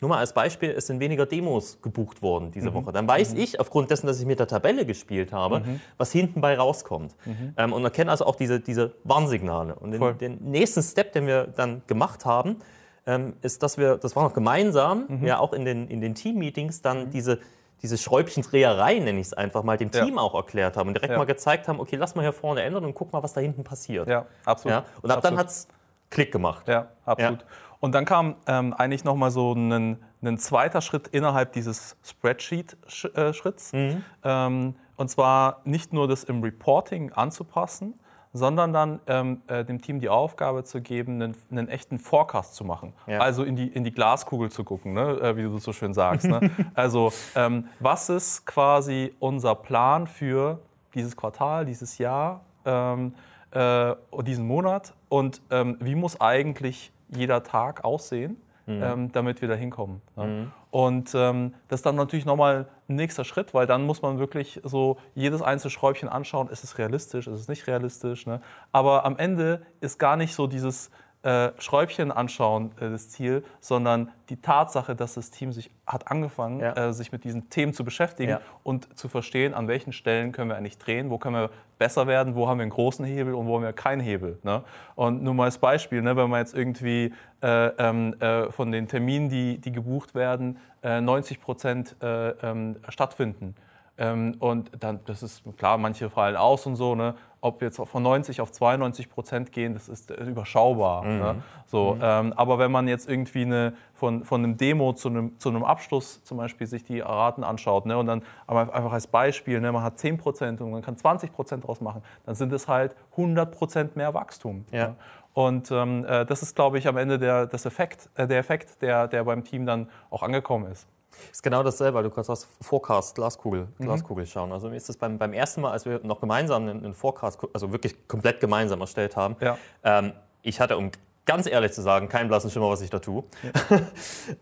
nur 0.00 0.10
mal 0.10 0.18
als 0.18 0.32
Beispiel, 0.32 0.70
es 0.70 0.86
sind 0.86 1.00
weniger 1.00 1.26
Demos 1.26 1.82
gebucht 1.82 2.22
worden 2.22 2.52
diese 2.52 2.70
mhm. 2.70 2.74
Woche. 2.74 2.92
Dann 2.92 3.08
weiß 3.08 3.34
mhm. 3.34 3.40
ich, 3.40 3.58
aufgrund 3.58 3.90
dessen, 3.90 4.06
dass 4.06 4.20
ich 4.20 4.26
mit 4.26 4.38
der 4.38 4.46
Tabelle 4.46 4.86
gespielt 4.86 5.32
habe, 5.32 5.60
mhm. 5.60 5.80
was 5.96 6.12
hinten 6.12 6.40
bei 6.40 6.56
rauskommt. 6.56 7.16
Mhm. 7.24 7.54
Ähm, 7.56 7.72
und 7.72 7.82
erkenne 7.82 8.10
also 8.10 8.24
auch 8.26 8.36
diese, 8.36 8.60
diese 8.60 8.94
Warnsignale. 9.04 9.74
Und 9.74 9.90
den, 9.90 10.18
den, 10.18 10.50
nächsten 10.50 10.82
Step, 10.82 11.12
den 11.12 11.26
wir 11.26 11.48
dann 11.48 11.82
gemacht 11.88 12.24
haben, 12.24 12.58
ähm, 13.08 13.34
ist, 13.40 13.62
dass 13.62 13.78
wir, 13.78 13.96
das 13.96 14.14
war 14.14 14.22
noch 14.22 14.34
gemeinsam, 14.34 15.06
mhm. 15.08 15.26
ja 15.26 15.38
auch 15.40 15.52
in 15.52 15.64
den, 15.64 15.88
in 15.88 16.00
den 16.00 16.14
Team-Meetings, 16.14 16.82
dann 16.82 17.06
mhm. 17.06 17.10
diese, 17.10 17.40
diese 17.80 17.96
Schräubchendreherei, 17.96 18.98
nenne 18.98 19.18
ich 19.18 19.28
es 19.28 19.34
einfach 19.34 19.62
mal, 19.62 19.78
dem 19.78 19.90
Team 19.90 20.16
ja. 20.16 20.20
auch 20.20 20.34
erklärt 20.34 20.76
haben 20.76 20.88
und 20.88 20.94
direkt 20.94 21.12
ja. 21.12 21.18
mal 21.18 21.24
gezeigt 21.24 21.68
haben, 21.68 21.80
okay, 21.80 21.96
lass 21.96 22.14
mal 22.14 22.22
hier 22.22 22.32
vorne 22.32 22.62
ändern 22.62 22.84
und 22.84 22.94
guck 22.94 23.12
mal, 23.12 23.22
was 23.22 23.32
da 23.32 23.40
hinten 23.40 23.64
passiert. 23.64 24.08
Ja, 24.08 24.26
absolut. 24.44 24.78
Ja? 24.78 24.84
Und 25.00 25.10
ab 25.10 25.18
absolut. 25.18 25.24
dann 25.24 25.38
hat 25.38 25.48
es 25.48 25.68
Klick 26.10 26.32
gemacht. 26.32 26.68
Ja, 26.68 26.88
absolut. 27.06 27.44
Und 27.80 27.94
dann 27.94 28.04
kam 28.04 28.36
ähm, 28.46 28.74
eigentlich 28.74 29.04
nochmal 29.04 29.30
so 29.30 29.52
ein, 29.52 29.98
ein 30.22 30.38
zweiter 30.38 30.80
Schritt 30.80 31.08
innerhalb 31.08 31.52
dieses 31.52 31.96
Spreadsheet-Schritts. 32.02 33.72
Mhm. 33.72 34.04
Ähm, 34.24 34.74
und 34.96 35.08
zwar 35.08 35.60
nicht 35.64 35.92
nur 35.92 36.08
das 36.08 36.24
im 36.24 36.42
Reporting 36.42 37.12
anzupassen, 37.12 37.94
sondern 38.32 38.72
dann 38.72 39.00
ähm, 39.06 39.42
äh, 39.46 39.64
dem 39.64 39.80
Team 39.80 40.00
die 40.00 40.08
Aufgabe 40.08 40.64
zu 40.64 40.80
geben, 40.80 41.22
einen, 41.22 41.36
einen 41.50 41.68
echten 41.68 41.98
Forecast 41.98 42.54
zu 42.54 42.64
machen. 42.64 42.92
Ja. 43.06 43.20
Also 43.20 43.44
in 43.44 43.56
die, 43.56 43.66
in 43.66 43.84
die 43.84 43.92
Glaskugel 43.92 44.50
zu 44.50 44.64
gucken, 44.64 44.92
ne? 44.92 45.18
äh, 45.20 45.36
wie 45.36 45.42
du 45.42 45.58
so 45.58 45.72
schön 45.72 45.94
sagst. 45.94 46.26
Ne? 46.26 46.50
also 46.74 47.12
ähm, 47.34 47.68
was 47.80 48.08
ist 48.08 48.46
quasi 48.46 49.14
unser 49.18 49.54
Plan 49.54 50.06
für 50.06 50.60
dieses 50.94 51.16
Quartal, 51.16 51.64
dieses 51.64 51.98
Jahr, 51.98 52.44
ähm, 52.64 53.14
äh, 53.50 53.94
diesen 54.22 54.46
Monat 54.46 54.94
und 55.08 55.40
ähm, 55.50 55.76
wie 55.80 55.94
muss 55.94 56.20
eigentlich 56.20 56.92
jeder 57.08 57.42
Tag 57.42 57.84
aussehen, 57.84 58.36
mhm. 58.66 58.82
ähm, 58.82 59.12
damit 59.12 59.40
wir 59.40 59.48
da 59.48 59.54
hinkommen. 59.54 60.02
Ja. 60.16 60.24
Mhm. 60.24 60.52
Und 60.70 61.12
ähm, 61.14 61.54
das 61.68 61.80
ist 61.80 61.86
dann 61.86 61.96
natürlich 61.96 62.26
nochmal 62.26 62.68
ein 62.88 62.96
nächster 62.96 63.24
Schritt, 63.24 63.54
weil 63.54 63.66
dann 63.66 63.84
muss 63.84 64.02
man 64.02 64.18
wirklich 64.18 64.60
so 64.64 64.98
jedes 65.14 65.40
einzelne 65.40 65.70
Schräubchen 65.70 66.08
anschauen, 66.08 66.48
ist 66.48 66.64
es 66.64 66.78
realistisch, 66.78 67.26
ist 67.26 67.40
es 67.40 67.48
nicht 67.48 67.66
realistisch. 67.66 68.26
Ne? 68.26 68.40
Aber 68.70 69.04
am 69.04 69.16
Ende 69.16 69.62
ist 69.80 69.98
gar 69.98 70.16
nicht 70.16 70.34
so 70.34 70.46
dieses 70.46 70.90
äh, 71.22 71.50
Schräubchen 71.58 72.12
anschauen 72.12 72.70
äh, 72.80 72.90
das 72.90 73.10
Ziel, 73.10 73.44
sondern 73.60 74.12
die 74.28 74.40
Tatsache, 74.40 74.94
dass 74.94 75.14
das 75.14 75.30
Team 75.30 75.52
sich 75.52 75.70
hat 75.84 76.10
angefangen, 76.10 76.60
ja. 76.60 76.74
äh, 76.74 76.92
sich 76.92 77.10
mit 77.10 77.24
diesen 77.24 77.50
Themen 77.50 77.72
zu 77.72 77.84
beschäftigen 77.84 78.30
ja. 78.30 78.40
und 78.62 78.96
zu 78.96 79.08
verstehen, 79.08 79.52
an 79.52 79.66
welchen 79.66 79.92
Stellen 79.92 80.30
können 80.30 80.48
wir 80.48 80.56
eigentlich 80.56 80.78
drehen, 80.78 81.10
wo 81.10 81.18
können 81.18 81.34
wir 81.34 81.50
besser 81.78 82.06
werden, 82.06 82.36
wo 82.36 82.48
haben 82.48 82.58
wir 82.58 82.62
einen 82.62 82.70
großen 82.70 83.04
Hebel 83.04 83.34
und 83.34 83.48
wo 83.48 83.56
haben 83.56 83.64
wir 83.64 83.72
keinen 83.72 84.00
Hebel. 84.00 84.38
Ne? 84.44 84.62
Und 84.94 85.22
nur 85.22 85.34
mal 85.34 85.44
als 85.44 85.58
Beispiel, 85.58 86.02
ne, 86.02 86.16
wenn 86.16 86.30
man 86.30 86.38
jetzt 86.38 86.54
irgendwie 86.54 87.12
äh, 87.42 87.66
ähm, 87.78 88.14
äh, 88.20 88.52
von 88.52 88.70
den 88.70 88.86
Terminen, 88.86 89.28
die, 89.28 89.58
die 89.58 89.72
gebucht 89.72 90.14
werden, 90.14 90.58
90 90.82 91.40
Prozent 91.40 91.96
ähm, 92.00 92.76
stattfinden, 92.88 93.56
ähm, 93.98 94.36
und 94.38 94.70
dann, 94.78 95.00
das 95.06 95.22
ist 95.24 95.42
klar, 95.56 95.76
manche 95.76 96.08
fallen 96.08 96.36
aus 96.36 96.66
und 96.66 96.76
so. 96.76 96.94
Ne? 96.94 97.16
Ob 97.40 97.60
wir 97.60 97.68
jetzt 97.68 97.78
von 97.78 98.02
90 98.02 98.40
auf 98.40 98.50
92 98.50 99.10
Prozent 99.10 99.52
gehen, 99.52 99.74
das 99.74 99.88
ist 99.88 100.10
äh, 100.10 100.24
überschaubar. 100.24 101.04
Mhm. 101.04 101.18
Ne? 101.18 101.42
So, 101.66 101.94
mhm. 101.94 102.00
ähm, 102.02 102.32
aber 102.34 102.58
wenn 102.58 102.72
man 102.72 102.88
jetzt 102.88 103.08
irgendwie 103.08 103.42
eine, 103.42 103.74
von, 103.94 104.24
von 104.24 104.42
einem 104.42 104.56
Demo 104.56 104.92
zu 104.92 105.08
einem, 105.08 105.38
zu 105.38 105.48
einem 105.48 105.64
Abschluss 105.64 106.22
zum 106.24 106.38
Beispiel 106.38 106.66
sich 106.66 106.84
die 106.84 107.00
Raten 107.00 107.44
anschaut 107.44 107.86
ne? 107.86 107.96
und 107.96 108.06
dann 108.06 108.22
aber 108.46 108.72
einfach 108.74 108.92
als 108.92 109.06
Beispiel, 109.06 109.60
ne? 109.60 109.70
man 109.70 109.82
hat 109.82 109.98
10 109.98 110.18
Prozent 110.18 110.60
und 110.60 110.70
man 110.70 110.82
kann 110.82 110.96
20 110.96 111.32
Prozent 111.32 111.66
draus 111.66 111.80
machen, 111.80 112.02
dann 112.26 112.34
sind 112.34 112.52
es 112.52 112.66
halt 112.68 112.96
100 113.12 113.52
Prozent 113.52 113.96
mehr 113.96 114.14
Wachstum. 114.14 114.64
Ja. 114.72 114.88
Ne? 114.88 114.96
Und 115.34 115.70
ähm, 115.70 116.04
äh, 116.04 116.26
das 116.26 116.42
ist, 116.42 116.56
glaube 116.56 116.78
ich, 116.78 116.88
am 116.88 116.96
Ende 116.96 117.16
der, 117.16 117.46
das 117.46 117.64
Effekt, 117.64 118.08
äh, 118.16 118.26
der 118.26 118.38
Effekt, 118.38 118.82
der, 118.82 119.06
der 119.06 119.22
beim 119.22 119.44
Team 119.44 119.66
dann 119.66 119.88
auch 120.10 120.24
angekommen 120.24 120.70
ist. 120.72 120.88
Ist 121.30 121.42
genau 121.42 121.62
dasselbe, 121.62 121.98
weil 121.98 122.04
du 122.04 122.10
kannst 122.10 122.30
aus 122.30 122.48
Forecast, 122.60 123.14
Glaskugel, 123.14 123.68
mhm. 123.78 123.84
Glaskugel 123.84 124.26
schauen. 124.26 124.52
Also 124.52 124.68
mir 124.68 124.76
ist 124.76 124.88
das 124.88 124.96
beim, 124.96 125.18
beim 125.18 125.32
ersten 125.32 125.60
Mal, 125.60 125.72
als 125.72 125.84
wir 125.84 126.00
noch 126.02 126.20
gemeinsam 126.20 126.62
einen, 126.62 126.84
einen 126.84 126.94
Forecast, 126.94 127.38
also 127.52 127.72
wirklich 127.72 128.08
komplett 128.08 128.40
gemeinsam 128.40 128.80
erstellt 128.80 129.16
haben, 129.16 129.36
ja. 129.40 129.58
ähm, 129.84 130.12
ich 130.42 130.60
hatte, 130.60 130.76
um 130.76 130.90
ganz 131.26 131.46
ehrlich 131.46 131.72
zu 131.72 131.82
sagen, 131.82 132.08
keinen 132.08 132.28
blassen 132.28 132.50
Schimmer, 132.50 132.70
was 132.70 132.80
ich 132.80 132.90
da 132.90 132.98
tue. 133.00 133.22
Ja. 133.70 133.80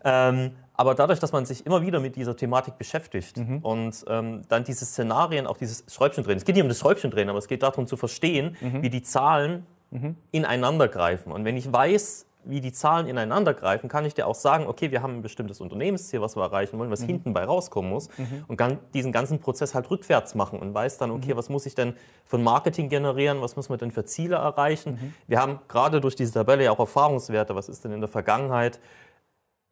ähm, 0.29 0.51
aber 0.73 0.93
dadurch, 0.93 1.19
dass 1.19 1.31
man 1.31 1.45
sich 1.45 1.65
immer 1.65 1.81
wieder 1.81 1.99
mit 1.99 2.15
dieser 2.15 2.37
Thematik 2.37 2.77
beschäftigt 2.77 3.37
mhm. 3.37 3.59
und 3.59 4.05
ähm, 4.07 4.43
dann 4.47 4.63
diese 4.63 4.85
Szenarien, 4.85 5.47
auch 5.47 5.57
dieses 5.57 5.83
Schräubchendrehen, 5.91 6.37
es 6.37 6.45
geht 6.45 6.55
nicht 6.55 6.61
um 6.61 6.69
das 6.69 6.79
Schräubchendrehen, 6.79 7.29
aber 7.29 7.39
es 7.39 7.47
geht 7.47 7.63
darum 7.63 7.87
zu 7.87 7.97
verstehen, 7.97 8.55
mhm. 8.61 8.83
wie 8.83 8.91
die 8.91 9.01
Zahlen 9.01 9.65
mhm. 9.89 10.15
ineinander 10.31 10.87
greifen. 10.87 11.31
Und 11.31 11.45
wenn 11.45 11.57
ich 11.57 11.73
weiß, 11.73 12.26
wie 12.49 12.61
die 12.61 12.71
Zahlen 12.71 13.07
ineinander 13.07 13.53
greifen, 13.53 13.89
kann 13.89 14.05
ich 14.05 14.13
dir 14.13 14.27
auch 14.27 14.35
sagen, 14.35 14.67
okay, 14.67 14.91
wir 14.91 15.01
haben 15.01 15.15
ein 15.17 15.21
bestimmtes 15.21 15.61
Unternehmensziel, 15.61 16.21
was 16.21 16.35
wir 16.35 16.43
erreichen 16.43 16.79
wollen, 16.79 16.91
was 16.91 17.01
mhm. 17.01 17.07
hinten 17.07 17.33
bei 17.33 17.43
rauskommen 17.43 17.89
muss 17.89 18.09
mhm. 18.17 18.45
und 18.47 18.57
kann 18.57 18.79
diesen 18.93 19.11
ganzen 19.11 19.39
Prozess 19.39 19.75
halt 19.75 19.89
rückwärts 19.89 20.35
machen 20.35 20.59
und 20.59 20.73
weiß 20.73 20.97
dann, 20.97 21.11
okay, 21.11 21.33
mhm. 21.33 21.37
was 21.37 21.49
muss 21.49 21.65
ich 21.65 21.75
denn 21.75 21.93
von 22.25 22.43
Marketing 22.43 22.89
generieren, 22.89 23.41
was 23.41 23.55
muss 23.55 23.69
man 23.69 23.79
denn 23.79 23.91
für 23.91 24.05
Ziele 24.05 24.35
erreichen. 24.37 24.93
Mhm. 24.93 25.13
Wir 25.27 25.39
haben 25.39 25.59
gerade 25.67 26.01
durch 26.01 26.15
diese 26.15 26.33
Tabelle 26.33 26.63
ja 26.63 26.71
auch 26.71 26.79
Erfahrungswerte, 26.79 27.55
was 27.55 27.69
ist 27.69 27.83
denn 27.83 27.91
in 27.91 28.01
der 28.01 28.09
Vergangenheit 28.09 28.79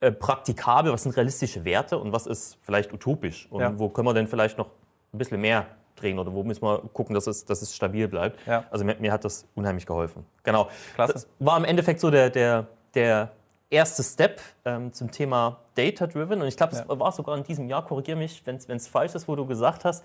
äh, 0.01 0.11
praktikabel, 0.11 0.91
was 0.91 1.03
sind 1.03 1.15
realistische 1.15 1.65
Werte 1.65 1.97
und 1.97 2.11
was 2.11 2.27
ist 2.27 2.57
vielleicht 2.61 2.93
utopisch 2.93 3.47
und 3.49 3.61
ja. 3.61 3.79
wo 3.79 3.89
können 3.89 4.07
wir 4.07 4.13
denn 4.13 4.27
vielleicht 4.27 4.57
noch 4.57 4.67
ein 5.13 5.17
bisschen 5.17 5.41
mehr 5.41 5.67
drehen 5.95 6.19
oder 6.19 6.33
wo 6.33 6.43
müssen 6.43 6.61
wir 6.63 6.79
gucken, 6.93 7.13
dass 7.13 7.27
es, 7.27 7.45
dass 7.45 7.61
es 7.61 7.75
stabil 7.75 8.07
bleibt. 8.07 8.45
Ja. 8.45 8.65
Also 8.69 8.85
mir, 8.85 8.95
mir, 8.99 9.11
hat 9.11 9.25
das 9.25 9.45
unheimlich 9.55 9.85
geholfen. 9.85 10.25
Genau. 10.43 10.69
Klasse. 10.95 11.13
Das 11.13 11.27
war 11.39 11.57
im 11.57 11.65
Endeffekt 11.65 11.99
so 11.99 12.11
der, 12.11 12.29
der, 12.29 12.67
der 12.93 13.31
erste 13.69 14.03
Step 14.03 14.41
ähm, 14.65 14.93
zum 14.93 15.11
Thema 15.11 15.59
Data-Driven. 15.75 16.41
Und 16.41 16.47
ich 16.47 16.57
glaube, 16.57 16.71
das 16.71 16.85
ja. 16.87 16.99
war 16.99 17.11
sogar 17.11 17.37
in 17.37 17.43
diesem 17.43 17.67
Jahr, 17.67 17.85
korrigiere 17.85 18.17
mich, 18.17 18.43
wenn 18.45 18.57
es 18.57 18.87
falsch 18.87 19.15
ist, 19.15 19.27
wo 19.27 19.35
du 19.35 19.45
gesagt 19.45 19.85
hast, 19.85 20.03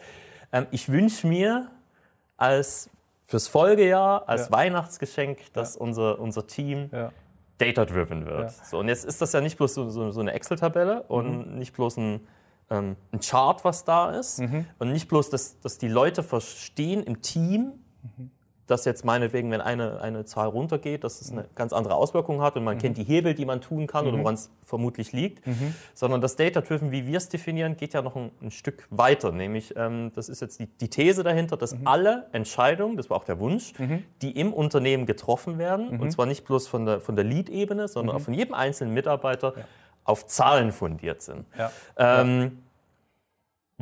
ähm, 0.52 0.66
ich 0.70 0.88
wünsche 0.88 1.26
mir 1.26 1.70
als 2.36 2.90
fürs 3.24 3.46
Folgejahr, 3.46 4.28
als 4.28 4.46
ja. 4.46 4.52
Weihnachtsgeschenk, 4.52 5.52
dass 5.52 5.76
unser, 5.76 6.18
unser 6.18 6.46
Team 6.46 6.90
data-driven 7.58 8.26
wird. 8.26 8.50
So, 8.50 8.78
und 8.78 8.88
jetzt 8.88 9.04
ist 9.04 9.20
das 9.20 9.32
ja 9.32 9.40
nicht 9.40 9.56
bloß 9.56 9.74
so, 9.74 9.90
so, 9.90 10.10
so 10.10 10.20
eine 10.20 10.32
Excel-Tabelle 10.32 11.04
und 11.04 11.52
mhm. 11.52 11.58
nicht 11.58 11.74
bloß 11.74 11.98
ein 11.98 12.26
ähm, 12.70 12.96
ein 13.12 13.20
Chart, 13.20 13.64
was 13.64 13.84
da 13.84 14.10
ist. 14.10 14.40
Mhm. 14.40 14.66
Und 14.78 14.92
nicht 14.92 15.08
bloß, 15.08 15.30
dass, 15.30 15.60
dass 15.60 15.78
die 15.78 15.88
Leute 15.88 16.22
verstehen 16.22 17.02
im 17.02 17.20
Team, 17.20 17.72
mhm. 18.16 18.30
dass 18.68 18.84
jetzt 18.84 19.04
meinetwegen, 19.04 19.50
wenn 19.50 19.60
eine, 19.60 20.00
eine 20.00 20.24
Zahl 20.24 20.48
runtergeht, 20.48 21.02
dass 21.02 21.20
es 21.20 21.32
eine 21.32 21.46
ganz 21.56 21.72
andere 21.72 21.96
Auswirkung 21.96 22.40
hat 22.40 22.56
und 22.56 22.62
man 22.62 22.76
mhm. 22.76 22.80
kennt 22.80 22.96
die 22.96 23.02
Hebel, 23.04 23.34
die 23.34 23.44
man 23.44 23.60
tun 23.60 23.88
kann 23.88 24.06
oder 24.06 24.16
mhm. 24.16 24.22
woran 24.22 24.34
es 24.34 24.50
vermutlich 24.62 25.12
liegt. 25.12 25.44
Mhm. 25.46 25.74
Sondern 25.94 26.20
das 26.20 26.36
Data-Driven, 26.36 26.92
wie 26.92 27.06
wir 27.06 27.18
es 27.18 27.28
definieren, 27.28 27.76
geht 27.76 27.92
ja 27.92 28.02
noch 28.02 28.14
ein, 28.14 28.30
ein 28.40 28.52
Stück 28.52 28.86
weiter. 28.90 29.32
Nämlich, 29.32 29.74
ähm, 29.76 30.12
das 30.14 30.28
ist 30.28 30.40
jetzt 30.40 30.60
die, 30.60 30.66
die, 30.66 30.88
These 30.88 31.24
dahinter, 31.24 31.56
dass 31.56 31.74
mhm. 31.74 31.88
alle 31.88 32.26
Entscheidungen, 32.30 32.96
das 32.96 33.10
war 33.10 33.16
auch 33.16 33.24
der 33.24 33.40
Wunsch, 33.40 33.72
die 34.22 34.30
im 34.38 34.52
Unternehmen 34.52 35.06
getroffen 35.06 35.58
werden, 35.58 36.00
und 36.00 36.10
zwar 36.12 36.26
nicht 36.26 36.44
bloß 36.44 36.68
von 36.68 36.86
der, 36.86 37.00
von 37.00 37.16
der 37.16 37.24
Lead-Ebene, 37.24 37.88
sondern 37.88 38.16
auch 38.16 38.20
von 38.20 38.34
jedem 38.34 38.54
einzelnen 38.54 38.94
Mitarbeiter, 38.94 39.54
ja 39.56 39.64
auf 40.10 40.26
Zahlen 40.26 40.72
fundiert 40.72 41.22
sind. 41.22 41.46
Ja. 41.56 41.70
Ähm, 41.96 42.58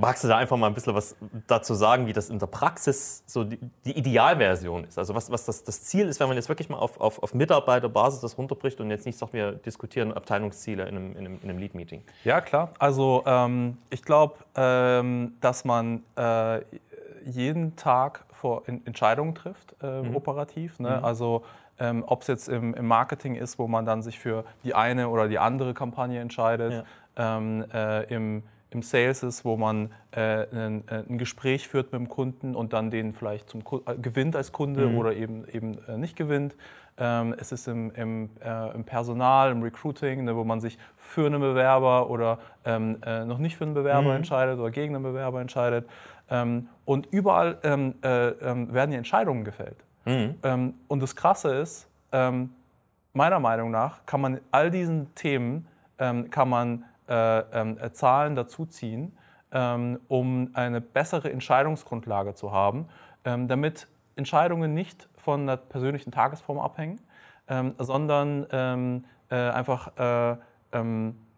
Magst 0.00 0.22
du 0.22 0.28
da 0.28 0.36
einfach 0.36 0.56
mal 0.56 0.68
ein 0.68 0.74
bisschen 0.74 0.94
was 0.94 1.16
dazu 1.48 1.74
sagen, 1.74 2.06
wie 2.06 2.12
das 2.12 2.30
in 2.30 2.38
der 2.38 2.46
Praxis 2.46 3.24
so 3.26 3.42
die, 3.42 3.58
die 3.84 3.98
Idealversion 3.98 4.84
ist? 4.84 4.96
Also 4.96 5.12
was, 5.12 5.28
was 5.28 5.44
das, 5.44 5.64
das, 5.64 5.82
Ziel 5.82 6.06
ist, 6.06 6.20
wenn 6.20 6.28
man 6.28 6.36
jetzt 6.36 6.48
wirklich 6.48 6.68
mal 6.68 6.78
auf, 6.78 7.00
auf, 7.00 7.20
auf, 7.20 7.34
Mitarbeiterbasis 7.34 8.20
das 8.20 8.38
runterbricht 8.38 8.80
und 8.80 8.90
jetzt 8.90 9.06
nicht 9.06 9.18
sagt, 9.18 9.32
wir 9.32 9.50
diskutieren 9.50 10.12
Abteilungsziele 10.12 10.84
in 10.84 10.96
einem, 10.96 11.10
in 11.16 11.18
einem, 11.18 11.38
in 11.42 11.50
einem 11.50 11.58
Lead-Meeting. 11.58 12.04
Ja, 12.22 12.40
klar. 12.40 12.70
Also 12.78 13.24
ähm, 13.26 13.78
ich 13.90 14.04
glaube, 14.04 14.36
ähm, 14.54 15.32
dass 15.40 15.64
man 15.64 16.04
äh, 16.16 16.60
jeden 17.24 17.74
Tag 17.74 18.24
vor 18.30 18.62
Entscheidungen 18.68 19.34
trifft, 19.34 19.74
äh, 19.82 20.02
mhm. 20.02 20.14
operativ. 20.14 20.78
Ne? 20.78 20.98
Mhm. 20.98 21.04
Also 21.04 21.42
ähm, 21.78 22.04
ob 22.06 22.22
es 22.22 22.28
jetzt 22.28 22.48
im, 22.48 22.74
im, 22.74 22.86
Marketing 22.86 23.34
ist, 23.34 23.58
wo 23.58 23.68
man 23.68 23.84
dann 23.84 24.02
sich 24.02 24.18
für 24.18 24.44
die 24.64 24.74
eine 24.74 25.08
oder 25.08 25.28
die 25.28 25.38
andere 25.38 25.74
Kampagne 25.74 26.20
entscheidet, 26.20 26.84
ja. 27.16 27.36
ähm, 27.38 27.64
äh, 27.72 28.04
im, 28.12 28.42
im, 28.70 28.82
Sales 28.82 29.22
ist, 29.22 29.44
wo 29.44 29.56
man 29.56 29.90
äh, 30.10 30.46
ein, 30.52 30.84
äh, 30.88 31.04
ein, 31.08 31.18
Gespräch 31.18 31.68
führt 31.68 31.92
mit 31.92 32.00
dem 32.00 32.08
Kunden 32.08 32.54
und 32.54 32.72
dann 32.72 32.90
den 32.90 33.12
vielleicht 33.12 33.48
zum 33.48 33.62
äh, 33.86 33.96
gewinnt 33.96 34.34
als 34.36 34.52
Kunde 34.52 34.88
mhm. 34.88 34.98
oder 34.98 35.14
eben, 35.14 35.46
eben 35.48 35.78
äh, 35.86 35.96
nicht 35.96 36.16
gewinnt. 36.16 36.56
Ähm, 37.00 37.34
es 37.38 37.52
ist 37.52 37.68
im, 37.68 37.92
im, 37.92 38.30
äh, 38.44 38.74
im, 38.74 38.84
Personal, 38.84 39.52
im 39.52 39.62
Recruiting, 39.62 40.24
ne, 40.24 40.34
wo 40.34 40.42
man 40.42 40.60
sich 40.60 40.78
für 40.96 41.26
einen 41.26 41.40
Bewerber 41.40 42.10
oder 42.10 42.38
ähm, 42.64 42.98
noch 43.26 43.38
nicht 43.38 43.56
für 43.56 43.64
einen 43.64 43.74
Bewerber 43.74 44.10
mhm. 44.10 44.16
entscheidet 44.16 44.58
oder 44.58 44.72
gegen 44.72 44.96
einen 44.96 45.04
Bewerber 45.04 45.40
entscheidet. 45.40 45.88
Ähm, 46.28 46.68
und 46.84 47.06
überall 47.06 47.58
ähm, 47.62 47.94
ähm, 48.02 48.74
werden 48.74 48.90
die 48.90 48.96
Entscheidungen 48.96 49.44
gefällt. 49.44 49.76
Mhm. 50.08 50.34
Ähm, 50.42 50.74
und 50.88 51.02
das 51.02 51.14
Krasse 51.14 51.54
ist, 51.56 51.88
ähm, 52.12 52.50
meiner 53.12 53.40
Meinung 53.40 53.70
nach 53.70 54.06
kann 54.06 54.20
man 54.20 54.40
all 54.50 54.70
diesen 54.70 55.14
Themen 55.14 55.66
ähm, 55.98 56.30
kann 56.30 56.48
man 56.48 56.84
äh, 57.08 57.38
ähm, 57.38 57.78
äh, 57.78 57.92
Zahlen 57.92 58.36
dazuziehen, 58.36 59.16
ähm, 59.52 60.00
um 60.08 60.50
eine 60.54 60.80
bessere 60.80 61.30
Entscheidungsgrundlage 61.30 62.34
zu 62.34 62.52
haben, 62.52 62.88
ähm, 63.24 63.48
damit 63.48 63.88
Entscheidungen 64.16 64.74
nicht 64.74 65.08
von 65.16 65.46
der 65.46 65.56
persönlichen 65.56 66.10
Tagesform 66.10 66.58
abhängen, 66.58 67.00
sondern 67.78 69.04
äh, 69.30 69.36
einfach 69.36 69.96
äh, 69.96 70.36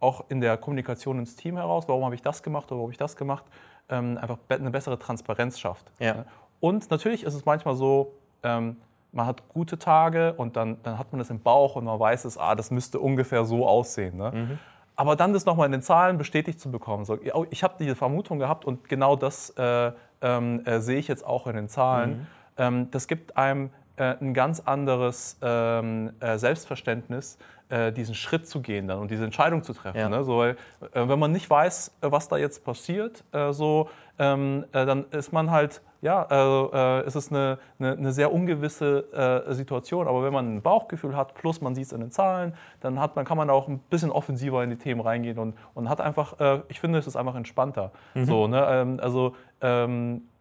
auch 0.00 0.24
in 0.28 0.40
der 0.40 0.56
Kommunikation 0.56 1.18
ins 1.18 1.36
Team 1.36 1.56
heraus, 1.56 1.86
warum 1.88 2.04
habe 2.04 2.14
ich 2.14 2.22
das 2.22 2.42
gemacht 2.42 2.66
oder 2.66 2.76
warum 2.76 2.86
habe 2.86 2.92
ich 2.92 2.98
das 2.98 3.16
gemacht, 3.16 3.44
einfach 3.88 4.38
eine 4.48 4.70
bessere 4.70 4.98
Transparenz 4.98 5.60
schafft. 5.60 5.92
Ja. 5.98 6.24
Und 6.58 6.90
natürlich 6.90 7.22
ist 7.22 7.34
es 7.34 7.44
manchmal 7.44 7.74
so, 7.74 8.14
ähm, 8.42 8.76
man 9.12 9.26
hat 9.26 9.49
gute 9.49 9.78
Tage 9.78 10.35
und 10.35 10.56
dann, 10.56 10.76
dann 10.82 10.99
hat 10.99 11.12
man 11.12 11.18
das 11.18 11.30
im 11.30 11.40
Bauch 11.40 11.76
und 11.76 11.85
man 11.85 11.99
weiß 11.99 12.25
es, 12.25 12.38
ah, 12.38 12.54
das 12.54 12.70
müsste 12.70 13.00
ungefähr 13.00 13.44
so 13.44 13.66
aussehen. 13.66 14.16
Ne? 14.16 14.30
Mhm. 14.32 14.59
Aber 14.97 15.16
dann 15.16 15.32
das 15.32 15.47
nochmal 15.47 15.66
in 15.66 15.73
den 15.73 15.82
Zahlen 15.82 16.18
bestätigt 16.18 16.61
zu 16.61 16.70
bekommen, 16.70 17.04
so, 17.04 17.18
ich 17.50 17.62
habe 17.62 17.75
diese 17.78 17.97
Vermutung 17.97 18.38
gehabt 18.38 18.64
und 18.64 18.88
genau 18.88 19.16
das 19.16 19.50
äh, 19.50 19.92
ähm, 20.20 20.64
äh, 20.64 20.80
sehe 20.80 20.99
ich 20.99 21.09
jetzt 21.09 21.25
auch 21.26 21.47
in 21.47 21.56
den 21.56 21.68
Zahlen. 21.68 22.11
Mhm. 22.11 22.26
Ähm, 22.59 22.90
das 22.90 23.09
gibt 23.09 23.37
einem 23.37 23.70
ein 24.21 24.35
ganz 24.35 24.61
anderes 24.61 25.38
ähm, 25.42 26.12
äh, 26.21 26.38
Selbstverständnis, 26.38 27.38
äh, 27.71 27.92
diesen 27.92 28.14
Schritt 28.14 28.49
zu 28.49 28.62
gehen 28.62 28.88
dann 28.88 28.99
und 28.99 29.11
diese 29.11 29.25
Entscheidung 29.25 29.62
zu 29.62 29.73
treffen. 29.73 29.99
Ja. 29.99 30.09
Ne? 30.09 30.25
So, 30.25 30.38
weil, 30.38 30.57
äh, 30.92 31.09
wenn 31.09 31.19
man 31.19 31.30
nicht 31.30 31.49
weiß, 31.49 31.97
was 32.00 32.28
da 32.28 32.37
jetzt 32.37 32.64
passiert, 32.64 33.23
äh, 33.33 33.52
so, 33.52 33.88
ähm, 34.19 34.64
äh, 34.73 34.85
dann 34.87 35.04
ist 35.11 35.33
man 35.33 35.50
halt, 35.50 35.80
ja, 36.02 36.25
also, 36.25 36.73
es 37.04 37.14
ist 37.14 37.30
eine, 37.30 37.59
eine, 37.78 37.92
eine 37.92 38.12
sehr 38.12 38.33
ungewisse 38.33 39.45
Situation. 39.50 40.09
Aber 40.09 40.25
wenn 40.25 40.33
man 40.33 40.57
ein 40.57 40.62
Bauchgefühl 40.62 41.14
hat, 41.14 41.35
plus 41.35 41.61
man 41.61 41.75
sieht 41.75 41.85
es 41.85 41.92
in 41.92 42.00
den 42.00 42.11
Zahlen, 42.11 42.54
dann 42.80 42.99
hat 42.99 43.16
man, 43.16 43.26
kann 43.26 43.37
man 43.37 43.50
auch 43.50 43.69
ein 43.69 43.80
bisschen 43.90 44.11
offensiver 44.11 44.64
in 44.64 44.71
die 44.71 44.76
Themen 44.76 45.02
reingehen 45.02 45.38
und, 45.38 45.59
und 45.75 45.90
hat 45.90 46.00
einfach, 46.00 46.62
ich 46.69 46.80
finde, 46.80 46.99
es 46.99 47.07
ist 47.07 47.16
einfach 47.16 47.35
entspannter. 47.35 47.92
Mhm. 48.14 48.25
So, 48.25 48.47
ne? 48.47 48.66
Ähm, 48.71 48.99
also 49.02 49.37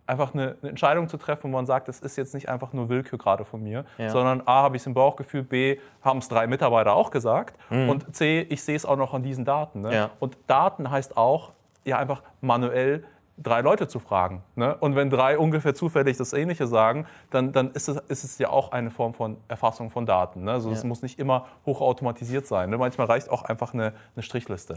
einfach 0.10 0.34
eine, 0.34 0.58
eine, 0.62 0.70
Entscheidung 0.70 1.08
zu 1.08 1.18
treffen, 1.18 1.44
wo 1.44 1.56
man 1.56 1.66
sagt, 1.66 1.88
das 1.88 2.00
ist 2.00 2.18
jetzt 2.18 2.34
nicht 2.34 2.50
einfach 2.50 2.74
nur 2.74 2.90
Willkür 2.90 3.18
gerade 3.18 3.46
von 3.46 3.64
mir, 3.64 3.86
ja. 3.98 4.10
sondern 4.10 4.42
A, 4.46 4.64
habe 4.64 4.76
ich 4.76 4.82
es 4.82 4.88
im 4.88 4.94
Bauchgefühl, 4.94 5.44
B, 5.44 5.78
haben 6.02 6.20
es 6.20 6.28
drei 6.28 6.48
Mitarbeiter 6.48 6.94
auch 6.94 7.12
gesagt 7.12 7.58
mhm. 7.70 7.90
und 7.90 8.16
C, 8.16 8.42
ich 8.50 8.64
sehe 8.64 8.76
es 8.76 8.86
auch 8.86 8.98
noch 8.98 9.14
an 9.14 9.24
diesen 9.24 9.46
Daten. 9.46 9.82
Ne? 9.82 9.94
Ja. 9.94 10.10
Und 10.20 10.38
Daten 10.48 10.90
heißt 10.90 11.16
auch, 11.16 11.54
ja 11.86 11.98
einfach 11.98 12.24
manuell 12.42 13.04
drei 13.42 13.62
Leute 13.62 13.88
zu 13.88 14.00
fragen. 14.00 14.44
Ne? 14.56 14.76
Und 14.76 14.96
wenn 14.96 15.10
drei 15.10 15.38
ungefähr 15.38 15.74
zufällig 15.74 16.18
das 16.18 16.34
Ähnliche 16.34 16.68
sagen, 16.68 17.06
dann, 17.32 17.52
dann 17.52 17.72
ist, 17.72 17.88
es, 17.88 17.98
ist 18.10 18.24
es 18.24 18.38
ja 18.38 18.50
auch 18.50 18.72
eine 18.72 18.92
Form 18.92 19.14
von 19.14 19.38
Erfassung 19.48 19.90
von 19.90 20.06
Daten. 20.06 20.44
Ne? 20.44 20.52
Also 20.52 20.72
es 20.72 20.84
muss 20.84 21.02
nicht 21.02 21.20
immer 21.20 21.46
hochautomatisiert 21.66 22.46
sein. 22.46 22.70
Ne? 22.70 22.78
Manchmal 22.78 23.08
reicht 23.08 23.30
auch 23.30 23.44
einfach 23.44 23.74
eine, 23.74 23.94
eine 24.16 24.24
Strichliste. 24.24 24.76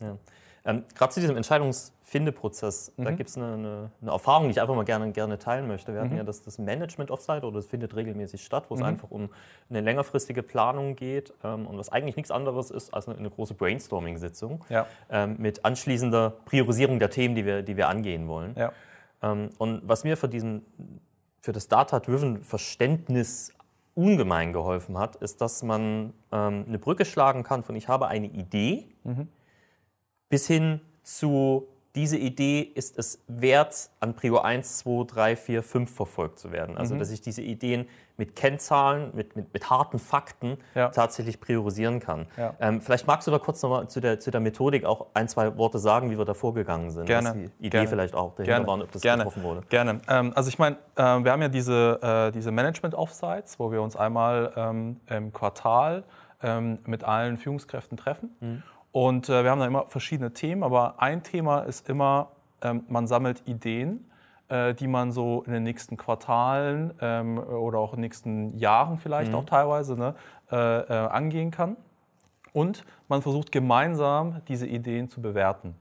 Ja. 0.00 0.16
Ähm, 0.64 0.84
Gerade 0.94 1.12
zu 1.12 1.20
diesem 1.20 1.36
Entscheidungsfindeprozess, 1.36 2.92
mhm. 2.96 3.04
da 3.04 3.10
gibt 3.12 3.30
es 3.30 3.36
eine, 3.36 3.52
eine, 3.54 3.90
eine, 4.02 4.10
Erfahrung, 4.10 4.44
die 4.44 4.50
ich 4.50 4.60
einfach 4.60 4.74
mal 4.74 4.84
gerne, 4.84 5.10
gerne 5.12 5.38
teilen 5.38 5.66
möchte. 5.66 5.92
Wir 5.92 6.00
mhm. 6.00 6.04
hatten 6.04 6.16
ja 6.16 6.24
das, 6.24 6.42
das 6.42 6.58
Management 6.58 7.10
Offsite 7.10 7.46
oder 7.46 7.56
das 7.56 7.66
findet 7.66 7.94
regelmäßig 7.96 8.44
statt, 8.44 8.64
wo 8.68 8.74
mhm. 8.74 8.80
es 8.80 8.86
einfach 8.86 9.10
um 9.10 9.30
eine 9.70 9.80
längerfristige 9.80 10.42
Planung 10.42 10.96
geht 10.96 11.32
ähm, 11.44 11.66
und 11.66 11.78
was 11.78 11.90
eigentlich 11.90 12.16
nichts 12.16 12.30
anderes 12.30 12.70
ist 12.70 12.92
als 12.92 13.08
eine, 13.08 13.18
eine 13.18 13.30
große 13.30 13.54
Brainstorming-Sitzung 13.54 14.64
ja. 14.68 14.86
ähm, 15.10 15.36
mit 15.38 15.64
anschließender 15.64 16.30
Priorisierung 16.44 16.98
der 16.98 17.10
Themen, 17.10 17.34
die 17.34 17.44
wir, 17.44 17.62
die 17.62 17.76
wir 17.76 17.88
angehen 17.88 18.28
wollen. 18.28 18.54
Ja. 18.56 18.72
Ähm, 19.22 19.50
und 19.58 19.82
was 19.84 20.04
mir 20.04 20.16
für, 20.16 20.28
diesen, 20.28 20.64
für 21.40 21.52
das 21.52 21.68
Data-Driven 21.68 22.42
Verständnis 22.42 23.52
ungemein 23.94 24.52
geholfen 24.52 24.96
hat, 24.96 25.16
ist, 25.16 25.40
dass 25.40 25.62
man 25.62 26.12
ähm, 26.30 26.64
eine 26.68 26.78
Brücke 26.78 27.04
schlagen 27.04 27.42
kann 27.42 27.64
von 27.64 27.74
ich 27.74 27.88
habe 27.88 28.06
eine 28.06 28.28
Idee, 28.28 28.86
mhm 29.02 29.28
bis 30.28 30.46
hin 30.46 30.80
zu 31.02 31.68
diese 31.98 32.16
Idee 32.16 32.60
ist 32.60 32.96
es 32.96 33.24
wert, 33.26 33.90
an 33.98 34.14
Prio 34.14 34.38
1, 34.38 34.78
2, 34.78 35.04
3, 35.04 35.36
4, 35.36 35.62
5 35.62 35.94
verfolgt 35.94 36.38
zu 36.38 36.52
werden. 36.52 36.76
Also, 36.76 36.94
mhm. 36.94 37.00
dass 37.00 37.10
ich 37.10 37.20
diese 37.20 37.42
Ideen 37.42 37.88
mit 38.16 38.36
Kennzahlen, 38.36 39.10
mit, 39.14 39.34
mit, 39.36 39.52
mit 39.52 39.68
harten 39.68 39.98
Fakten 39.98 40.58
ja. 40.74 40.90
tatsächlich 40.90 41.40
priorisieren 41.40 41.98
kann. 41.98 42.26
Ja. 42.36 42.54
Ähm, 42.60 42.80
vielleicht 42.80 43.06
magst 43.06 43.26
du 43.26 43.32
da 43.32 43.38
kurz 43.38 43.62
nochmal 43.62 43.88
zu 43.88 44.00
der, 44.00 44.20
zu 44.20 44.30
der 44.30 44.40
Methodik 44.40 44.84
auch 44.84 45.06
ein, 45.14 45.28
zwei 45.28 45.56
Worte 45.56 45.78
sagen, 45.78 46.10
wie 46.10 46.18
wir 46.18 46.24
da 46.24 46.34
vorgegangen 46.34 46.90
sind. 46.90 47.06
Gerne. 47.06 47.28
Was 47.28 47.34
die 47.34 47.44
Idee 47.58 47.70
Gerne. 47.70 47.88
vielleicht 47.88 48.14
auch 48.14 48.34
dahinter 48.34 48.44
Gerne. 48.44 48.66
war, 48.66 48.80
ob 48.80 48.92
das 48.92 49.02
Gerne. 49.02 49.24
getroffen 49.24 49.42
wurde. 49.42 49.62
Gerne. 49.68 50.00
Ähm, 50.08 50.32
also, 50.36 50.48
ich 50.48 50.58
meine, 50.58 50.76
äh, 50.94 51.02
wir 51.02 51.32
haben 51.32 51.42
ja 51.42 51.48
diese, 51.48 51.98
äh, 52.00 52.32
diese 52.32 52.52
Management-Offsites, 52.52 53.58
wo 53.58 53.72
wir 53.72 53.82
uns 53.82 53.96
einmal 53.96 54.52
ähm, 54.56 55.00
im 55.08 55.32
Quartal 55.32 56.04
ähm, 56.42 56.78
mit 56.86 57.02
allen 57.02 57.38
Führungskräften 57.38 57.96
treffen. 57.96 58.36
Mhm. 58.40 58.62
Und 58.92 59.28
äh, 59.28 59.44
wir 59.44 59.50
haben 59.50 59.60
da 59.60 59.66
immer 59.66 59.86
verschiedene 59.88 60.32
Themen, 60.32 60.62
aber 60.62 61.00
ein 61.00 61.22
Thema 61.22 61.60
ist 61.60 61.88
immer, 61.88 62.30
ähm, 62.62 62.84
man 62.88 63.06
sammelt 63.06 63.42
Ideen, 63.46 64.10
äh, 64.48 64.74
die 64.74 64.88
man 64.88 65.12
so 65.12 65.42
in 65.46 65.52
den 65.52 65.62
nächsten 65.62 65.96
Quartalen 65.96 66.94
ähm, 67.00 67.38
oder 67.38 67.78
auch 67.78 67.92
in 67.92 67.98
den 67.98 68.02
nächsten 68.02 68.56
Jahren 68.56 68.98
vielleicht 68.98 69.32
mhm. 69.32 69.38
auch 69.38 69.44
teilweise 69.44 69.96
ne, 69.96 70.14
äh, 70.50 70.56
äh 70.56 71.08
angehen 71.08 71.50
kann. 71.50 71.76
Und 72.52 72.84
man 73.08 73.22
versucht 73.22 73.52
gemeinsam 73.52 74.40
diese 74.48 74.66
Ideen 74.66 75.08
zu 75.08 75.20
bewerten. 75.20 75.74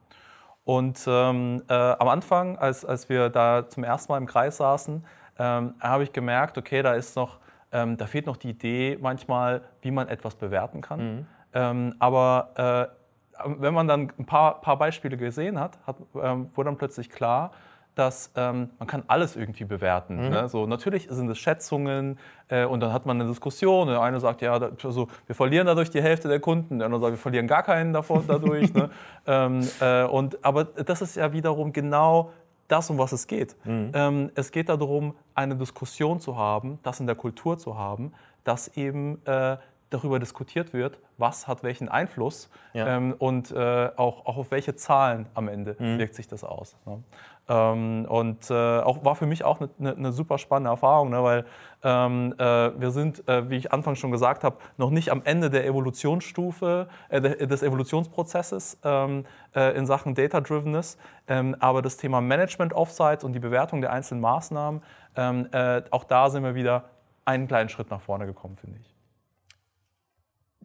Und 0.65 1.05
ähm, 1.07 1.63
äh, 1.69 1.73
am 1.73 2.09
Anfang, 2.09 2.57
als, 2.57 2.83
als 2.83 3.07
wir 3.07 3.29
da 3.29 3.69
zum 3.69 3.85
ersten 3.85 4.11
Mal 4.11 4.17
im 4.17 4.25
Kreis 4.25 4.57
saßen, 4.57 5.05
ähm, 5.39 5.75
habe 5.79 6.03
ich 6.03 6.11
gemerkt, 6.11 6.57
okay, 6.57 6.81
da 6.81 6.93
ist 6.93 7.15
noch, 7.15 7.39
ähm, 7.71 7.95
da 7.95 8.05
fehlt 8.05 8.25
noch 8.25 8.35
die 8.35 8.49
Idee 8.49 8.97
manchmal, 8.99 9.61
wie 9.81 9.91
man 9.91 10.09
etwas 10.09 10.35
bewerten 10.35 10.81
kann. 10.81 10.99
Mhm. 10.99 11.25
Ähm, 11.53 11.95
aber 11.99 12.89
äh, 12.91 12.96
wenn 13.45 13.73
man 13.73 13.87
dann 13.87 14.11
ein 14.17 14.25
paar, 14.25 14.61
paar 14.61 14.77
Beispiele 14.77 15.17
gesehen 15.17 15.59
hat, 15.59 15.77
hat 15.85 15.97
ähm, 16.21 16.49
wurde 16.55 16.69
dann 16.69 16.77
plötzlich 16.77 17.09
klar, 17.09 17.51
dass 17.97 18.31
ähm, 18.35 18.69
man 18.77 18.87
kann 18.87 19.03
alles 19.07 19.35
irgendwie 19.35 19.65
bewerten. 19.65 20.25
Mhm. 20.25 20.29
Ne? 20.29 20.49
So, 20.49 20.67
natürlich 20.67 21.07
sind 21.09 21.29
es 21.29 21.39
Schätzungen 21.39 22.19
äh, 22.47 22.65
und 22.65 22.79
dann 22.79 22.93
hat 22.93 23.05
man 23.07 23.19
eine 23.19 23.27
Diskussion. 23.27 23.87
Der 23.87 24.01
eine 24.01 24.19
sagt, 24.19 24.41
ja, 24.41 24.59
da, 24.59 24.69
also, 24.83 25.07
wir 25.25 25.35
verlieren 25.35 25.65
dadurch 25.65 25.89
die 25.89 26.01
Hälfte 26.01 26.27
der 26.27 26.39
Kunden. 26.39 26.77
Der 26.77 26.85
andere 26.85 27.01
sagt, 27.01 27.13
wir 27.13 27.17
verlieren 27.17 27.47
gar 27.47 27.63
keinen 27.63 27.93
davon 27.93 28.23
dadurch. 28.27 28.71
ne? 28.73 28.91
ähm, 29.25 29.67
äh, 29.79 30.03
und, 30.03 30.43
aber 30.45 30.65
das 30.65 31.01
ist 31.01 31.15
ja 31.15 31.33
wiederum 31.33 31.73
genau 31.73 32.31
das, 32.67 32.89
um 32.89 32.97
was 32.97 33.13
es 33.13 33.25
geht. 33.25 33.55
Mhm. 33.65 33.91
Ähm, 33.93 34.31
es 34.35 34.51
geht 34.51 34.69
darum, 34.69 35.15
eine 35.33 35.55
Diskussion 35.55 36.19
zu 36.19 36.37
haben, 36.37 36.79
das 36.83 36.99
in 36.99 37.07
der 37.07 37.15
Kultur 37.15 37.57
zu 37.57 37.77
haben, 37.77 38.13
dass 38.43 38.77
eben 38.77 39.25
äh, 39.25 39.57
darüber 39.89 40.19
diskutiert 40.19 40.73
wird, 40.73 40.99
was 41.17 41.47
hat 41.47 41.63
welchen 41.63 41.89
Einfluss 41.89 42.49
ja. 42.73 42.97
ähm, 42.97 43.15
und 43.17 43.51
äh, 43.51 43.89
auch, 43.95 44.25
auch 44.25 44.37
auf 44.37 44.51
welche 44.51 44.75
Zahlen 44.75 45.27
am 45.33 45.47
Ende 45.47 45.75
mhm. 45.79 45.97
wirkt 45.97 46.15
sich 46.15 46.27
das 46.27 46.43
aus. 46.43 46.75
Ne? 46.85 47.03
Ähm, 47.49 48.05
und 48.09 48.49
äh, 48.51 48.53
auch 48.53 49.05
war 49.05 49.15
für 49.15 49.25
mich 49.25 49.45
auch 49.45 49.61
eine, 49.61 49.69
eine, 49.79 49.95
eine 49.95 50.11
super 50.11 50.37
spannende 50.37 50.69
Erfahrung, 50.69 51.09
ne? 51.09 51.23
weil 51.23 51.45
ähm, 51.83 52.33
äh, 52.37 52.43
wir 52.79 52.91
sind, 52.91 53.27
äh, 53.29 53.49
wie 53.49 53.55
ich 53.55 53.71
anfangs 53.71 53.99
schon 53.99 54.11
gesagt 54.11 54.43
habe, 54.43 54.57
noch 54.75 54.89
nicht 54.89 55.11
am 55.11 55.21
Ende 55.23 55.49
der 55.49 55.65
Evolutionsstufe, 55.65 56.89
äh, 57.07 57.21
des 57.21 57.63
Evolutionsprozesses 57.63 58.79
ähm, 58.83 59.25
äh, 59.55 59.77
in 59.77 59.85
Sachen 59.85 60.13
Data-Drivenness, 60.13 60.97
ähm, 61.29 61.55
aber 61.59 61.81
das 61.81 61.95
Thema 61.95 62.19
Management 62.19 62.73
Offsites 62.73 63.23
und 63.23 63.31
die 63.33 63.39
Bewertung 63.39 63.79
der 63.79 63.93
einzelnen 63.93 64.21
Maßnahmen, 64.21 64.81
ähm, 65.15 65.47
auch 65.89 66.03
da 66.03 66.29
sind 66.29 66.43
wir 66.43 66.53
wieder 66.53 66.85
einen 67.25 67.47
kleinen 67.47 67.69
Schritt 67.69 67.89
nach 67.89 68.01
vorne 68.01 68.25
gekommen, 68.25 68.55
finde 68.55 68.79
ich. 68.79 68.93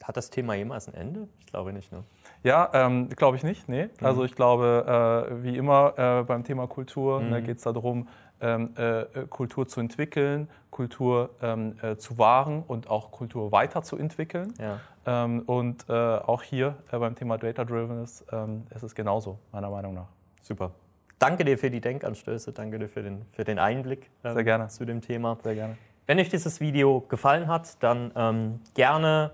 Hat 0.02 0.16
das 0.16 0.31
Thema 0.31 0.55
jemals 0.55 0.88
ein 0.88 0.94
Ende? 0.94 1.28
Ich 1.40 1.46
glaube 1.46 1.72
nicht. 1.72 1.92
Ne? 1.92 2.02
Ja, 2.42 2.70
ähm, 2.72 3.09
glaube 3.11 3.37
ich 3.37 3.44
nicht. 3.44 3.68
Nee. 3.68 3.85
Mhm. 3.85 4.07
Also 4.07 4.24
ich 4.24 4.35
glaube, 4.35 5.28
äh, 5.31 5.42
wie 5.42 5.57
immer 5.57 5.94
äh, 5.96 6.24
beim 6.24 6.44
Thema 6.44 6.66
Kultur 6.66 7.20
ne, 7.20 7.26
mhm. 7.26 7.31
ne, 7.33 7.42
geht 7.42 7.59
es 7.59 7.62
darum, 7.62 8.09
ähm, 8.40 8.70
äh, 8.76 9.05
Kultur 9.28 9.68
zu 9.68 9.81
entwickeln, 9.81 10.48
Kultur 10.70 11.31
ähm, 11.40 11.76
äh, 11.83 11.96
zu 11.96 12.18
wahren 12.18 12.64
und 12.66 12.90
auch 12.90 13.12
Kultur 13.12 13.52
weiterzuentwickeln. 13.52 14.52
Ja. 14.59 14.81
Ähm, 15.07 15.42
und 15.46 15.88
äh, 15.88 15.92
auch 15.92 16.42
hier 16.42 16.76
äh, 16.90 16.98
beim 16.98 17.14
Thema 17.14 17.38
Data 17.38 17.64
Drivenness 17.64 18.24
ähm, 18.33 18.64
ist 18.74 18.83
es 18.83 18.94
genauso, 18.94 19.38
meiner 19.52 19.70
Meinung 19.70 19.94
nach. 19.94 20.09
Super. 20.40 20.72
Danke 21.18 21.44
dir 21.44 21.57
für 21.57 21.70
die 21.70 21.81
Denkanstöße, 21.81 22.52
danke 22.52 22.81
dir 22.81 22.88
für 22.88 23.02
den, 23.02 23.24
für 23.31 23.44
den 23.44 23.61
Einblick 23.61 24.11
Sehr 24.24 24.42
gerne. 24.42 24.66
zu 24.68 24.85
dem 24.85 25.00
Thema. 25.00 25.38
Sehr 25.44 25.55
gerne. 25.55 25.76
Wenn 26.07 26.18
euch 26.18 26.28
dieses 26.28 26.61
Video 26.61 27.00
gefallen 27.02 27.46
hat, 27.46 27.81
dann 27.81 28.11
ähm, 28.16 28.61
gerne 28.74 29.31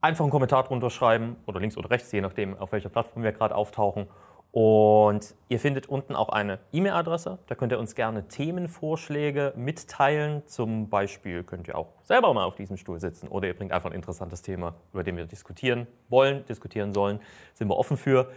einfach 0.00 0.24
einen 0.24 0.30
Kommentar 0.30 0.64
drunter 0.64 0.90
schreiben 0.90 1.36
oder 1.46 1.60
links 1.60 1.76
oder 1.76 1.90
rechts, 1.90 2.12
je 2.12 2.20
nachdem, 2.20 2.56
auf 2.58 2.72
welcher 2.72 2.88
Plattform 2.88 3.22
wir 3.22 3.32
gerade 3.32 3.54
auftauchen. 3.54 4.06
Und 4.50 5.34
ihr 5.48 5.60
findet 5.60 5.88
unten 5.88 6.16
auch 6.16 6.30
eine 6.30 6.58
E-Mail-Adresse. 6.72 7.38
Da 7.46 7.54
könnt 7.54 7.70
ihr 7.70 7.78
uns 7.78 7.94
gerne 7.94 8.28
Themenvorschläge 8.28 9.52
mitteilen. 9.56 10.42
Zum 10.46 10.88
Beispiel 10.88 11.44
könnt 11.44 11.68
ihr 11.68 11.76
auch 11.76 11.92
selber 12.02 12.32
mal 12.32 12.44
auf 12.44 12.54
diesem 12.54 12.78
Stuhl 12.78 12.98
sitzen 12.98 13.28
oder 13.28 13.46
ihr 13.46 13.54
bringt 13.54 13.72
einfach 13.72 13.90
ein 13.90 13.94
interessantes 13.94 14.40
Thema, 14.40 14.74
über 14.92 15.04
dem 15.04 15.18
wir 15.18 15.26
diskutieren 15.26 15.86
wollen, 16.08 16.46
diskutieren 16.46 16.94
sollen. 16.94 17.20
Sind 17.54 17.68
wir 17.68 17.76
offen 17.76 17.98
für. 17.98 18.30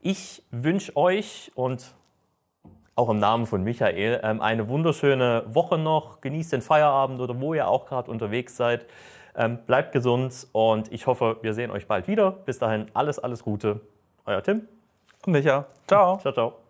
Ich 0.00 0.44
wünsche 0.52 0.96
euch 0.96 1.50
und 1.56 1.96
auch 2.94 3.10
im 3.10 3.18
Namen 3.18 3.46
von 3.46 3.62
Michael 3.62 4.20
ähm, 4.22 4.40
eine 4.40 4.68
wunderschöne 4.68 5.44
Woche 5.48 5.78
noch. 5.78 6.20
Genießt 6.20 6.52
den 6.52 6.62
Feierabend 6.62 7.20
oder 7.20 7.38
wo 7.40 7.54
ihr 7.54 7.68
auch 7.68 7.86
gerade 7.86 8.10
unterwegs 8.10 8.56
seid. 8.56 8.86
Ähm, 9.36 9.58
bleibt 9.66 9.92
gesund 9.92 10.46
und 10.52 10.90
ich 10.92 11.06
hoffe, 11.06 11.36
wir 11.42 11.52
sehen 11.52 11.70
euch 11.70 11.86
bald 11.86 12.08
wieder. 12.08 12.30
Bis 12.30 12.58
dahin 12.58 12.86
alles, 12.94 13.18
alles 13.18 13.42
Gute. 13.42 13.80
Euer 14.24 14.42
Tim. 14.42 14.66
Und 15.26 15.32
Micha. 15.32 15.66
Ciao. 15.86 16.18
Ciao, 16.18 16.32
ciao. 16.32 16.65